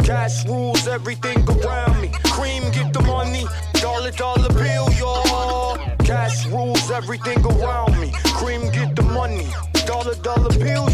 [0.04, 2.10] Cash rules everything around me.
[2.32, 5.78] Cream get the money, dollar dollar bill, y'all.
[6.00, 8.12] Cash rules everything around me.
[8.34, 9.48] Cream get the money,
[9.86, 10.90] dollar dollar bill,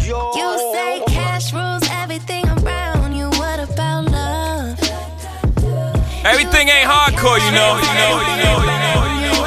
[6.32, 9.42] Everything ain't hardcore, you know, you know, you know, you know, you know.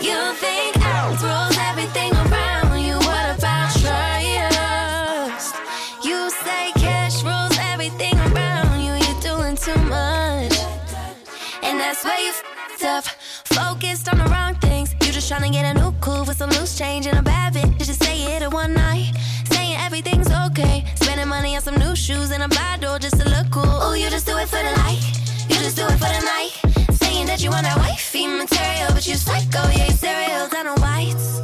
[0.00, 2.96] You think house rules everything around you.
[2.96, 5.54] What about trust?
[6.02, 8.92] You say cash rules everything around you.
[9.04, 10.56] You're doing too much.
[11.62, 13.04] And that's where you f***ed up.
[13.44, 14.94] Focused on the wrong things.
[15.04, 17.52] You just trying to get a new cool with some loose change and a bad
[17.52, 17.70] bitch.
[17.78, 19.12] You just say it in one night.
[19.52, 20.86] Saying everything's okay.
[21.30, 23.62] Money on some new shoes and a bad door just to look cool.
[23.64, 25.00] Oh, you just do it for the light.
[25.48, 26.50] You just do it for the night.
[26.92, 29.62] Saying that you want that wifey material, but you psycho.
[29.70, 31.38] Yeah, you cereal down on whites.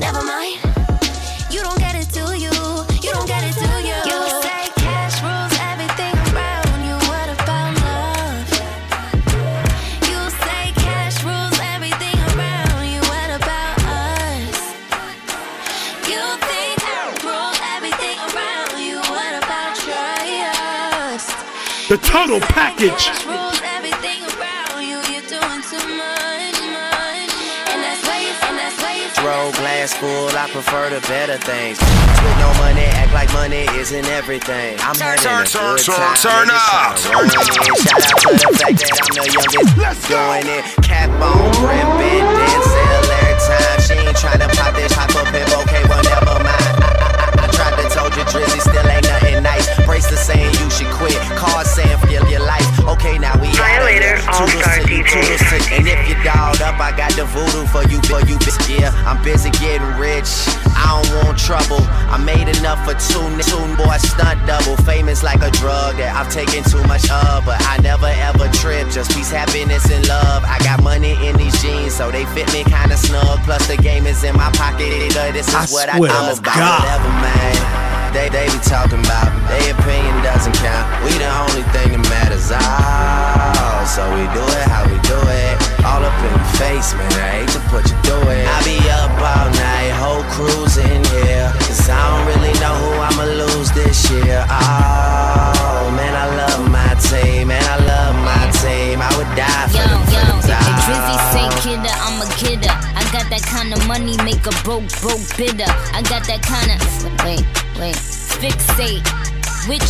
[0.00, 0.79] Never mind.
[28.54, 29.10] That's why you.
[29.18, 31.82] Throw glass full, I prefer the better things.
[32.22, 34.78] With no money, act like money isn't everything.
[34.86, 36.14] I'm having Turn, a turn, good turn, time.
[36.14, 36.94] turn niggas up.
[36.94, 37.74] tryna roll in.
[37.74, 40.62] Shout out to the fact that I'm the youngest doing it.
[40.86, 43.78] Cap on, brim bend, Denzel every time.
[43.82, 46.70] She ain't tryna pop this, pop up pimp, okay, well, never mind.
[46.78, 49.66] I, I, I, I tried to told you, Drizzy still ain't nothing nice.
[49.86, 51.18] Bracelet saying you should quit.
[51.34, 51.66] Card
[54.18, 54.26] out of here.
[54.26, 55.12] Violator All-Star Toodles to you, DJs.
[55.12, 55.76] toodles to you.
[55.78, 58.58] And if you dolled up, I got the voodoo for you, for you, bitch.
[58.68, 60.28] Yeah, I'm busy getting rich.
[60.76, 61.82] I don't want trouble.
[62.10, 64.76] I made enough for two, n- two boy stunt double.
[64.84, 68.88] Famous like a drug that I've taken too much of, but I never ever trip.
[68.90, 70.44] Just peace, happiness, and love.
[70.44, 73.40] I got money in these jeans, so they fit me kinda snug.
[73.44, 74.86] Plus the game is in my pocket.
[74.90, 75.28] nigga.
[75.28, 76.42] Uh, this is I what I swear I'm about.
[76.44, 76.80] God.
[76.80, 77.89] Whatever, man.
[78.12, 79.30] They they be talking about.
[79.48, 80.86] Their opinion doesn't count.
[81.04, 82.50] We the only thing that matters.
[82.50, 85.54] Oh, so we do it how we do it.
[85.86, 87.06] All up in your face, man.
[87.14, 88.44] I hate to put you through it.
[88.50, 91.50] I be up all night, whole crew's in here.
[91.70, 94.42] Cause I don't really know who I'ma lose this year.
[94.50, 97.48] Oh, man, I love my team.
[97.48, 98.98] Man, I love my team.
[99.00, 100.02] I would die for Yo, them.
[100.10, 101.62] yo, for them if Drizzy say Oh.
[101.62, 102.74] kidder, I'm a kidder.
[102.74, 105.66] I got that kind of money, make a broke, broke bitter.
[105.94, 106.78] I got that kind of,
[107.26, 107.42] wait,
[107.74, 107.98] wait,
[108.38, 109.02] fixate.
[109.68, 109.84] Which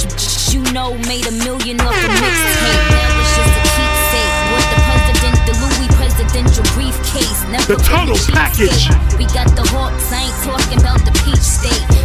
[0.51, 2.85] you know made a million off a mixtape?
[2.91, 4.35] Now it's just a keepsake.
[4.51, 7.41] What the president, the Louis presidential briefcase.
[7.53, 8.89] Never The total package.
[9.15, 12.00] We got the hawks, I ain't talking about the peach state.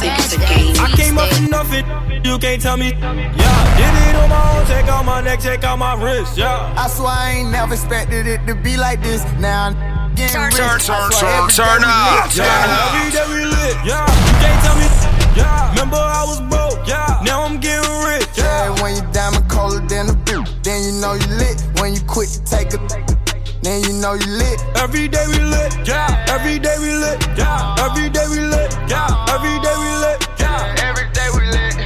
[0.00, 0.80] Man, for Pete's sake, scratch that.
[0.80, 1.84] I came up from nothing,
[2.24, 2.90] you can't tell me.
[2.92, 6.72] Yeah, did it on my own, check out my neck, check out my wrist, yeah.
[6.76, 9.22] I swear I ain't never expected it to be like this.
[9.38, 10.56] Now I'm getting Turn, rich.
[10.56, 12.32] turn, I turn, swear turn, every day turn we up, lit.
[12.32, 12.76] turn Yeah.
[12.80, 12.94] up.
[12.94, 14.06] Every day we lit, yeah.
[14.26, 14.86] You can't tell me,
[15.36, 15.70] yeah.
[15.70, 17.20] Remember I was broke, yeah.
[17.24, 18.72] Now I'm getting rich, yeah.
[18.74, 21.60] Yeah, when you diamond colder than a boot, then you know you lit.
[21.80, 22.78] When you quit to take a,
[23.62, 24.60] then you know you lit.
[24.76, 26.24] Every day we lit, yeah.
[26.28, 27.76] Every day we lit, yeah.
[27.78, 29.26] Every day we lit, yeah.
[29.28, 30.74] Every day we lit, yeah.
[30.88, 31.76] Every day we lit.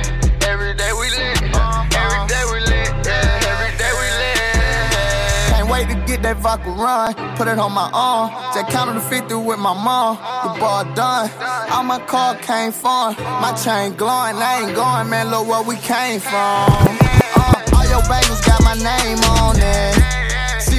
[0.47, 1.43] Every day we lit.
[1.43, 2.91] Every day we lit.
[3.07, 5.51] Yeah, every day we lit.
[5.51, 7.15] Can't wait to get that vodka run.
[7.37, 8.31] Put it on my arm.
[8.55, 10.17] Just counted the 50 with my mom.
[10.45, 11.31] The ball done.
[11.71, 13.17] All my car came from.
[13.19, 14.37] My chain glowing.
[14.37, 15.31] I ain't going, man.
[15.31, 16.71] Look where we came from.
[17.35, 20.24] Uh, all your bagels got my name on it.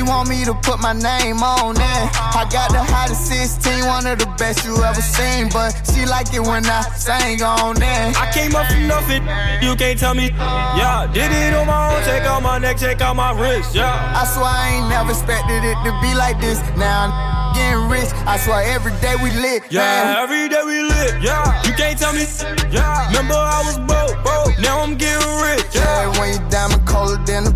[0.05, 2.05] Want me to put my name on it.
[2.37, 5.49] I got the hottest 16, one of the best you ever seen.
[5.49, 8.13] But she like it when I sing on it.
[8.13, 9.23] I came up from nothing,
[9.65, 10.29] you can't tell me.
[10.77, 14.13] Yeah, did it on my own, check out my neck, check out my wrist, yeah.
[14.13, 16.59] I swear I ain't never expected it to be like this.
[16.77, 18.09] Now I'm getting rich.
[18.27, 19.63] I swear every day we lit.
[19.69, 20.17] Yeah, man.
[20.17, 21.63] every day we lit, yeah.
[21.63, 22.25] You can't tell me,
[22.69, 23.07] yeah.
[23.07, 24.53] Remember I was broke, broke.
[24.59, 26.13] Now I'm getting rich, yeah.
[26.13, 27.54] Yeah, when you diamond colder than then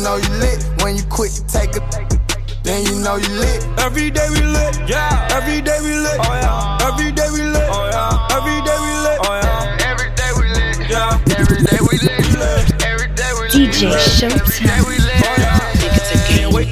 [0.00, 0.64] you know you lit.
[0.82, 1.80] When you quit, take a
[2.64, 3.66] then you know you lit.
[3.78, 5.28] Every day we lit, yeah.
[5.32, 6.88] Every day we lit, oh yeah.
[6.88, 8.36] Every day we lit, oh yeah.
[8.36, 9.90] Every day we lit, oh yeah.
[9.90, 11.20] Every day we lit, yeah.
[11.36, 13.52] Every day we lit, every day we lit.
[13.52, 15.20] DJ Showtime.
[15.20, 15.49] Can't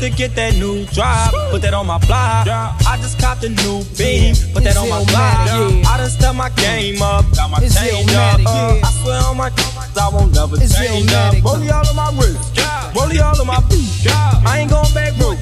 [0.00, 2.46] to get that new drop, put that on my block.
[2.46, 5.48] I just copped a new beam, put that on my block.
[5.86, 8.40] I done stepped my game up, got my change up.
[8.46, 9.50] Uh, I swear on my
[9.98, 11.34] I won't never change up.
[11.42, 12.54] Rollie all of my wrist,
[12.94, 14.06] rollie all of my feet.
[14.46, 15.38] I ain't going back broke.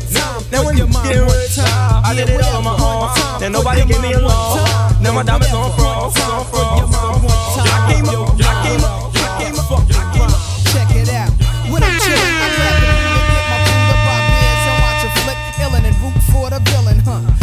[0.51, 3.41] Now when you get rich, I did it all on my own.
[3.41, 4.59] Then nobody gave me a loan.
[5.03, 7.27] Now my diamonds on front, on front, on front.
[7.61, 9.15] I came up, I came up, I came up,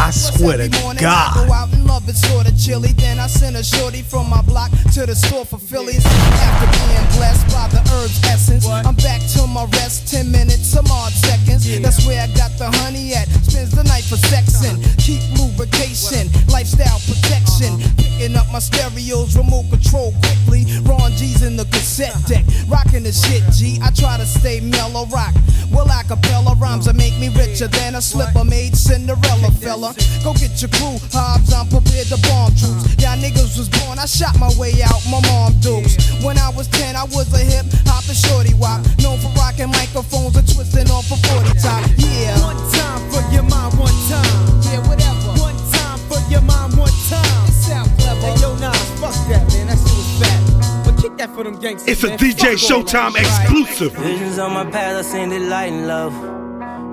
[0.03, 0.99] I swear to God.
[0.99, 2.91] I go out and love it sorta chilly.
[2.91, 6.03] Then I send a shorty from my block to the store for Phillies.
[6.05, 10.11] After being blessed by the herbs essence, I'm back to my rest.
[10.11, 11.63] Ten minutes, some odd seconds.
[11.79, 13.29] That's where I got the honey at.
[13.47, 14.75] Spends the night for sexing.
[14.75, 14.99] Uh-huh.
[14.99, 17.79] Keep lubrication, lifestyle protection.
[17.79, 17.95] Uh-huh.
[17.95, 20.67] Picking up my stereos, remote control quickly.
[20.83, 22.43] Ron G's in the cassette uh-huh.
[22.43, 23.43] deck, rocking the shit.
[23.55, 25.31] G, I try to stay mellow rock.
[25.71, 29.92] Well, acapella rhymes that make me richer than a slipper made Cinderella fella.
[30.23, 32.95] Go get your crew, Hobbs, I'm prepared to bomb troops.
[33.01, 35.97] Y'all niggas was born, I shot my way out, my mom dukes.
[36.23, 38.79] When I was 10, I was a hip hop and shorty wop.
[38.99, 41.83] Known for rocking microphones and twisting off a 40 top.
[41.97, 42.39] Yeah.
[42.41, 44.61] One time for your mom, one time.
[44.63, 45.35] Yeah, whatever.
[45.39, 47.47] One time for your mom, one time.
[47.47, 48.21] It sound clever.
[48.21, 49.67] Hey, yo, Nas, fuck that, man.
[49.67, 50.85] That shit was fat.
[50.85, 51.89] But kick that for them gangsters.
[51.89, 52.17] It's a man.
[52.17, 53.93] DJ Showtime exclusive.
[53.93, 56.13] Visions on my path, I seen it light and love.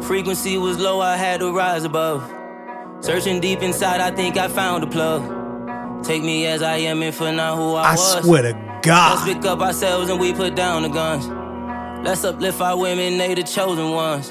[0.05, 2.40] Frequency was low, I had to rise above.
[3.01, 6.05] Searching deep inside, I think I found a plug.
[6.05, 8.25] Take me as I am and for now who I, I was.
[8.25, 9.25] swear to Let's God.
[9.27, 11.27] pick up ourselves and we put down the guns.
[12.07, 14.31] Let's uplift our women, they the chosen ones.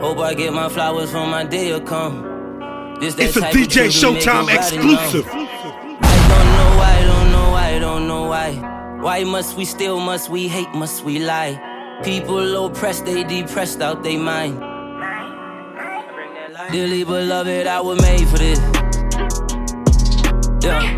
[0.00, 2.96] Hope I get my flowers from my day will come.
[3.00, 5.26] This It's a DJ truth to make Showtime exclusive.
[5.26, 5.48] know.
[6.00, 8.98] I don't know why, don't know why, don't know why.
[9.00, 11.60] Why must we steal, must we hate, must we lie?
[12.02, 14.58] People oppressed, they depressed out they mind.
[16.72, 18.58] Dearly beloved, I was made for this.
[20.62, 20.96] Yeah.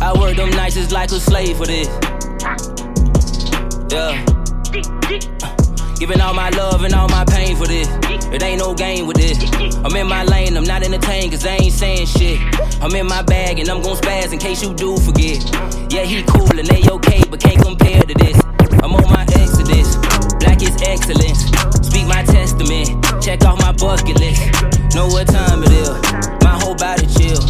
[0.00, 1.88] I work them nights just like a slave for this.
[3.90, 4.24] Yeah.
[5.96, 7.88] Giving all my love and all my pain for this.
[8.32, 9.38] It ain't no game with this.
[9.84, 12.40] I'm in my lane, I'm not entertained cause they ain't saying shit.
[12.80, 15.42] I'm in my bag and I'm gon' spaz in case you do forget.
[15.92, 18.40] Yeah, he cool and they okay, but can't compare to this.
[18.82, 19.24] I'm on my
[20.62, 21.44] is excellence.
[21.86, 22.88] Speak my testament.
[23.22, 24.42] Check off my bucket list.
[24.94, 25.90] Know what time it is.
[26.42, 27.40] My whole body chill.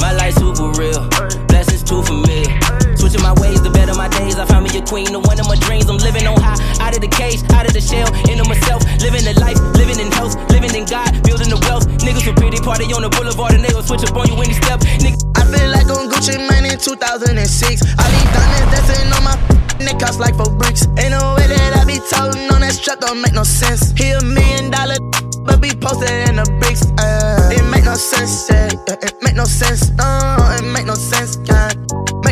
[0.00, 1.08] My life super real.
[1.48, 2.89] Blessings too familiar.
[3.00, 4.36] Switching my ways the better my days.
[4.36, 5.88] I found me a queen, the one of my dreams.
[5.88, 8.84] I'm living on high, out of the cage, out of the shell, into myself.
[9.00, 11.88] Living the life, living in health, living in God, building the wealth.
[12.04, 14.52] Niggas with pretty party on the boulevard and they gon' switch up on you any
[14.52, 14.84] step.
[15.00, 17.32] Nigga, I feel like on Gucci Mane in 2006.
[17.32, 19.34] I need diamonds dancing on my
[19.80, 20.84] neck cost like four bricks.
[21.00, 23.96] Ain't no way that I be talking on that strap, don't make no sense.
[23.96, 25.00] He a million dollar,
[25.48, 26.84] but be posted in the bricks.
[27.00, 28.68] Uh, it make no sense, yeah.
[29.00, 30.36] It make no sense, no.
[30.60, 31.79] It make no sense, yeah.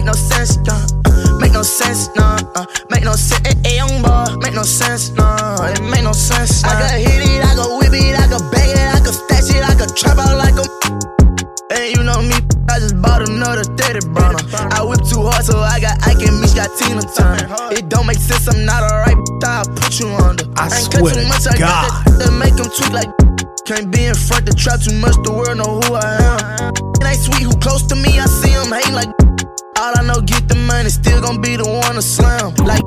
[0.08, 1.36] Make no sense, nah.
[1.36, 2.40] Make no sense, nah.
[2.56, 4.24] Uh, make no sense, eh, eh, young boy.
[4.40, 5.36] Make no sense, no.
[5.68, 6.64] It make no sense.
[6.64, 9.52] I could hit it, I could whip it, I could bang it, I could stash
[9.52, 10.64] it, I could trap out like a.
[11.76, 12.40] And you know me,
[12.72, 14.40] I just bought another 30 burner.
[14.72, 17.44] I whip too hard, so I got Ike and Meech got Tina Turner.
[17.76, 20.48] It don't make sense, I'm not alright, I'll put you under.
[20.56, 22.16] I ain't cut swear too to much, I got God.
[22.16, 23.12] that, that make them tweak like.
[23.68, 26.72] Can't be in front the trap too much, the world know who I am.
[26.96, 29.12] It ain't sweet who close to me, I see him hating like.
[29.78, 32.50] All I know, get the money, still gon' be the one to slam.
[32.66, 32.82] Like.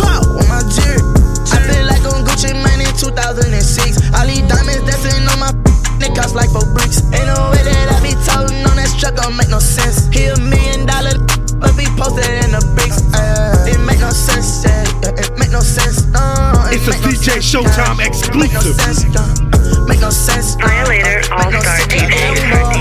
[0.00, 0.24] Ah.
[0.24, 0.64] On my.
[0.64, 4.00] I feel like on Gucci Mane in 2006.
[4.16, 5.52] I leave diamonds dancing on my
[6.16, 7.04] cost like four bricks.
[7.12, 10.08] Ain't no way that I be talking on that strap, don't make no sense.
[10.08, 11.20] He a million dollar,
[11.64, 13.00] but be posted in the bricks.
[13.16, 14.84] Uh, it make no sense, yeah.
[15.00, 16.20] yeah, It make no sense, no.
[16.68, 18.12] It It's a make no DJ sense, Showtime yeah.
[18.12, 18.76] exclusive.
[19.88, 22.12] Make no sense, uh, Violator All Star DJ.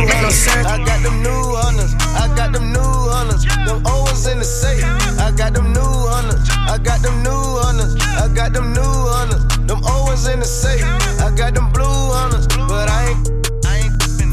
[0.04, 0.68] Make no sense.
[0.68, 1.96] I got them new hunters.
[1.96, 3.44] I got them new hunters.
[3.64, 4.84] Them old ones in the safe.
[5.20, 5.80] I got them new
[6.12, 6.44] hunters.
[6.68, 7.96] I got them new hunters.
[8.20, 9.44] I got them new hunters.
[9.68, 10.84] Them old ones in the safe.
[11.24, 12.48] I got them blue hunters.
[12.68, 13.34] But I ain't.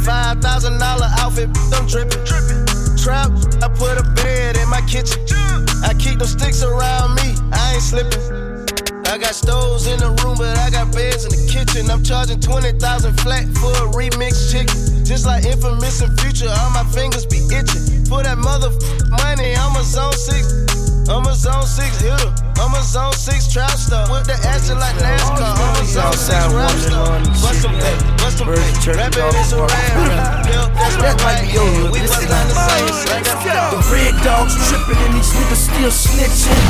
[0.04, 1.50] Five thousand dollar outfit.
[1.72, 2.24] I'm tripping.
[2.96, 3.30] Trap.
[3.62, 4.29] I put a bed in my
[4.90, 5.22] kitchen.
[5.86, 7.38] I keep them sticks around me.
[7.54, 8.18] I ain't slipping.
[9.06, 11.88] I got stoves in the room, but I got beds in the kitchen.
[11.90, 12.74] I'm charging 20,000
[13.20, 15.04] flat for a remix chicken.
[15.04, 18.04] Just like infamous and future, all my fingers be itching.
[18.06, 18.70] For that mother
[19.22, 20.99] money, I'm a zone six.
[21.10, 22.30] I'm a zone six hitter.
[22.62, 24.06] I'm a zone six trap star.
[24.14, 25.42] With the action like NASCAR.
[25.42, 27.18] I'm a zone six rap star.
[27.42, 28.86] Bust them back, bust them back.
[28.86, 30.46] Rapping is a rap.
[31.02, 31.90] That might be your hood.
[31.90, 32.94] We bust down the same.
[33.74, 36.62] The red dogs tripping and these niggas still snitching.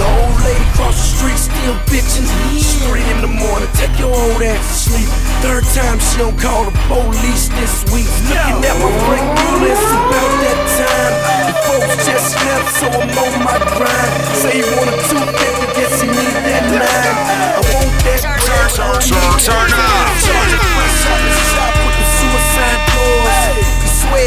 [0.00, 2.24] The old lady cross the street still bitching.
[2.56, 5.10] It's three in the morning, take your old ass to sleep.
[5.44, 8.08] Third time she don't call the police this week.
[8.24, 11.41] Looking at my break rule, it's about that time.
[11.66, 14.12] Folks just left, so I'm on my grind.
[14.36, 17.16] Say you want a 250, guess you need that nine.
[17.52, 20.08] I want that turn, turn, turn, turn up.
[20.22, 20.81] Charge it fresh out the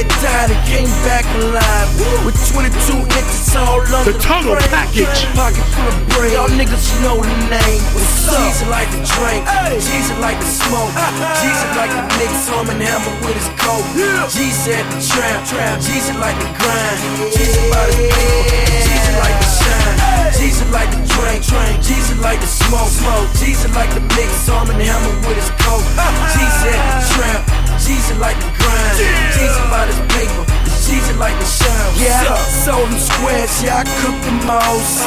[0.06, 1.90] It died and came back alive.
[2.26, 2.69] With 22
[3.02, 4.69] inches all under The tunnel brain.
[4.69, 5.26] package.
[5.34, 6.34] Pocket full of brain.
[6.38, 7.82] Y'all niggas know the name.
[7.98, 8.38] What's up?
[8.38, 9.41] Jesus like to drink.
[9.82, 10.94] Jesus like to smoke.
[11.41, 13.82] Jesus like to mix Arm and Hammer with his coat.
[14.30, 15.41] Jesus at the trap.
[15.49, 15.82] trap.
[15.82, 16.98] Jesus like to grind.
[17.34, 18.45] Jesus by the people.
[18.86, 19.98] Jesus like to shine.
[20.38, 21.40] Jesus like to drink.
[21.49, 21.76] drink.
[21.82, 22.90] Jesus like to smoke.
[22.94, 23.26] smoke.
[23.41, 25.82] Jesus like to mix Arm and Hammer with his coat.
[26.38, 27.64] Jesus at the trap.
[27.85, 28.97] Jesus like to grind.
[29.37, 30.43] Jesus by his paper.
[30.85, 31.93] Jesus like to shine.
[32.01, 35.05] Yeah, I sold them squares, yeah, I cooked them most.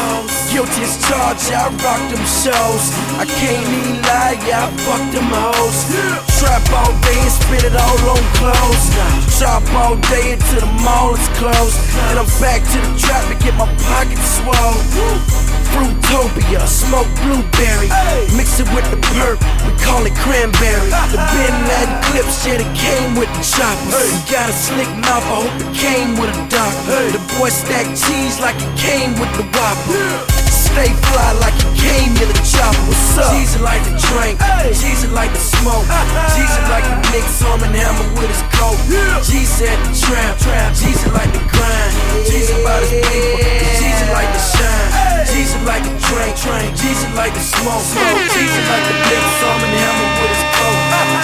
[0.51, 2.85] Guilty as charged, yeah, I rock them shows.
[3.19, 5.91] I can't even lie, yeah, I fuck them hoes.
[6.39, 8.87] Trap all day and spit it all on clothes.
[9.35, 11.79] Shop all day until the mall is closed.
[12.11, 14.79] And I'm back to the trap to get my pockets swole.
[15.73, 17.89] Fruitopia, smoke blueberry.
[18.37, 20.91] Mix it with the perp, we call it cranberry.
[21.13, 24.09] The Bin Laden clips, yeah, it came with the choppers.
[24.09, 27.03] You got a slick mouth, I hope it came with a doctor.
[27.13, 30.09] The boy stack cheese like it came with the whopper.
[30.49, 32.77] Stay fly like it came in the chopper.
[32.89, 33.33] What's up?
[33.35, 34.37] Jesus like to drink,
[34.75, 35.87] Jesus like to smoke,
[36.37, 38.79] Jesus like to mix Arm and Hammer with his coat.
[39.25, 40.75] Jesus at the trap, trap.
[40.75, 41.93] Jesus like to grind,
[42.29, 43.39] Jesus about his people,
[43.81, 44.88] Jesus like to shine.
[45.67, 46.33] Like to train.
[46.43, 46.77] drink.
[46.77, 48.19] Jesus like to smoke, smoke.
[48.33, 50.77] Jesus like to mix Arm and Hammer with his coat.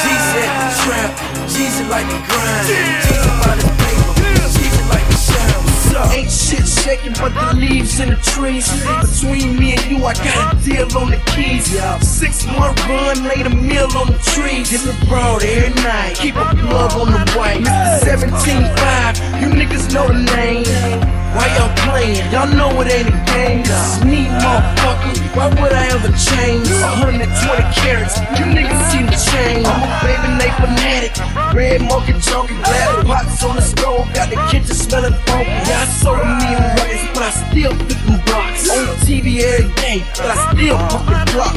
[0.04, 1.10] Jesus at the trap,
[1.48, 4.12] Jesus like to grind, Jesus about his paper,
[4.52, 5.60] Jesus like to shine.
[5.64, 6.12] What's up?
[6.12, 8.68] Ain't shit shaking but the leaves in the trees.
[8.84, 11.72] Between me and you, I got a deal on the keys.
[12.04, 14.68] Six month run, laid a meal on the trees.
[14.70, 16.16] Hit the broad every night.
[16.16, 17.62] Keep a plug on the white.
[17.64, 18.28] Mr.
[18.28, 21.23] 17-5, you niggas know the name.
[21.34, 22.30] Why y'all playing?
[22.30, 23.66] Y'all know it ain't a game.
[23.66, 26.70] Sneak motherfucker, why would I ever change?
[26.70, 27.26] 120
[27.74, 29.66] carats, you niggas see the change.
[29.66, 31.14] I'm a baby Nate fanatic.
[31.50, 34.06] Red monkey joking, glad pots on the stove.
[34.14, 35.50] Got the kitchen smelling funky.
[35.50, 38.70] Yeah, I sold a million records, but I still flip them blocks.
[38.70, 41.54] On TV every day, but I still pump the block.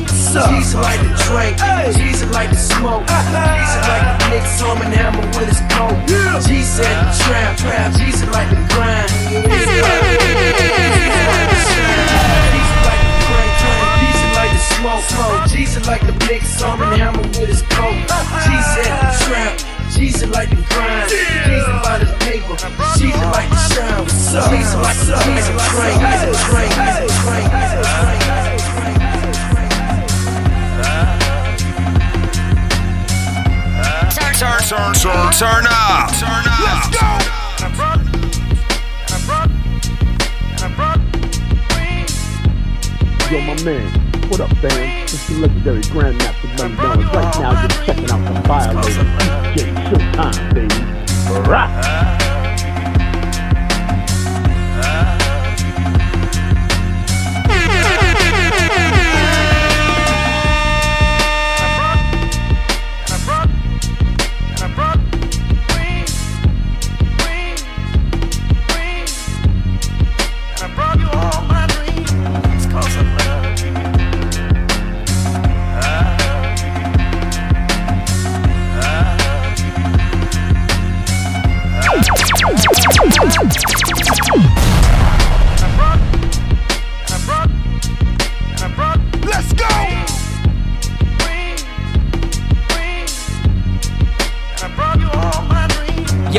[0.50, 1.54] Jesus like to drink,
[2.02, 3.06] Jesus like to smoke.
[3.06, 5.94] Jesus like to mix Arm and Hammer with his coat.
[6.50, 7.94] Jesus at the trap, trap.
[7.94, 9.67] Jesus like to grind.
[9.68, 10.24] Jesus like to
[10.98, 11.52] Jesus like.
[12.56, 13.84] Jesus like to drink, drink.
[14.00, 15.44] Jesus like to smoke, smoke.
[15.48, 17.94] Jesus like to mix hum hammer with his coat.
[18.08, 19.60] At the trap.
[19.92, 21.10] Jesus like to grind.
[21.10, 22.56] Jesus by his paper.
[22.98, 24.28] Jesus like drink.
[34.38, 36.12] Turn, turn, turn, turn up.
[36.14, 36.60] Turn up.
[36.60, 37.97] Let's go.
[43.30, 43.92] Yo, my man,
[44.30, 45.04] what up, fam?
[45.04, 47.06] It's the legendary Grandmaster Money Dollars.
[47.08, 49.04] Right now, you're checking out the Violator
[49.52, 51.50] DJ Showtime, baby.
[51.50, 52.17] Rock!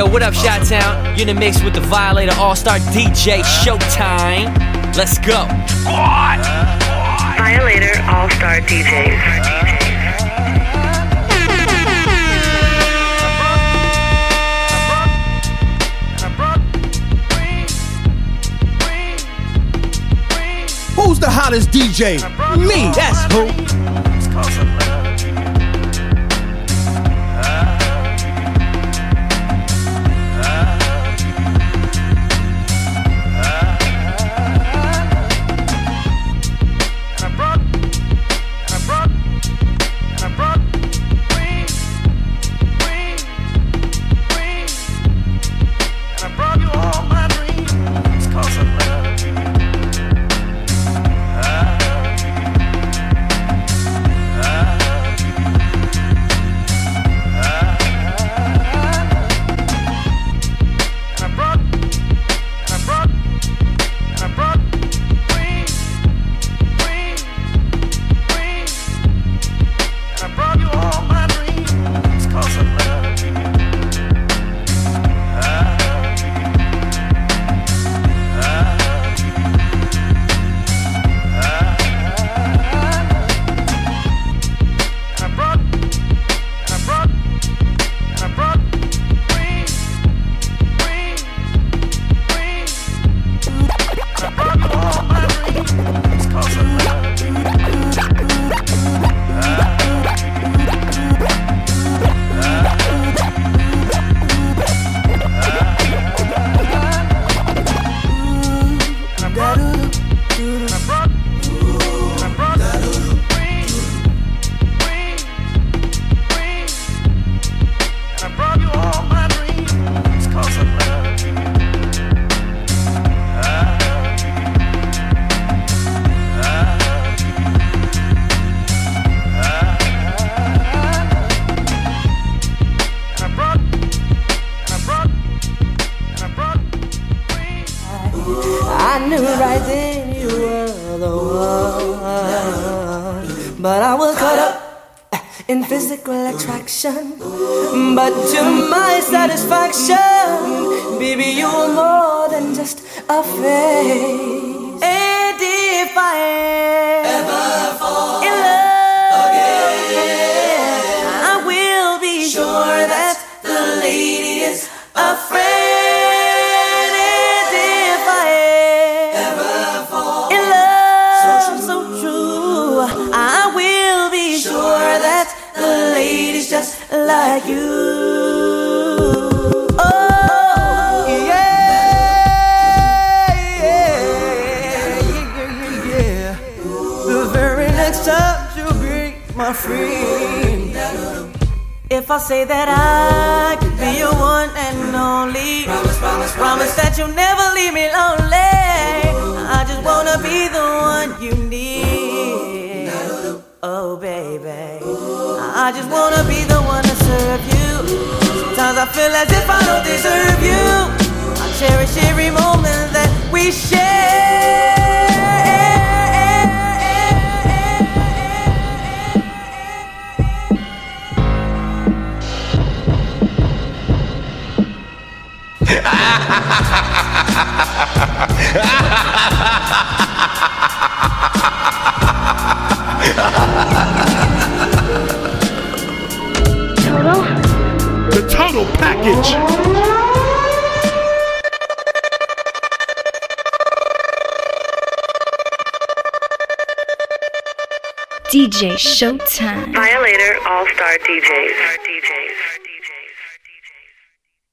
[0.08, 1.04] Yo, what up, Shot Town?
[1.18, 4.56] You're in the mix with the Violator All Star DJ Showtime.
[4.96, 5.44] Let's go.
[7.36, 9.18] Violator All Star DJs.
[20.94, 22.18] Who's the hottest DJ?
[22.56, 24.67] Me, that's who.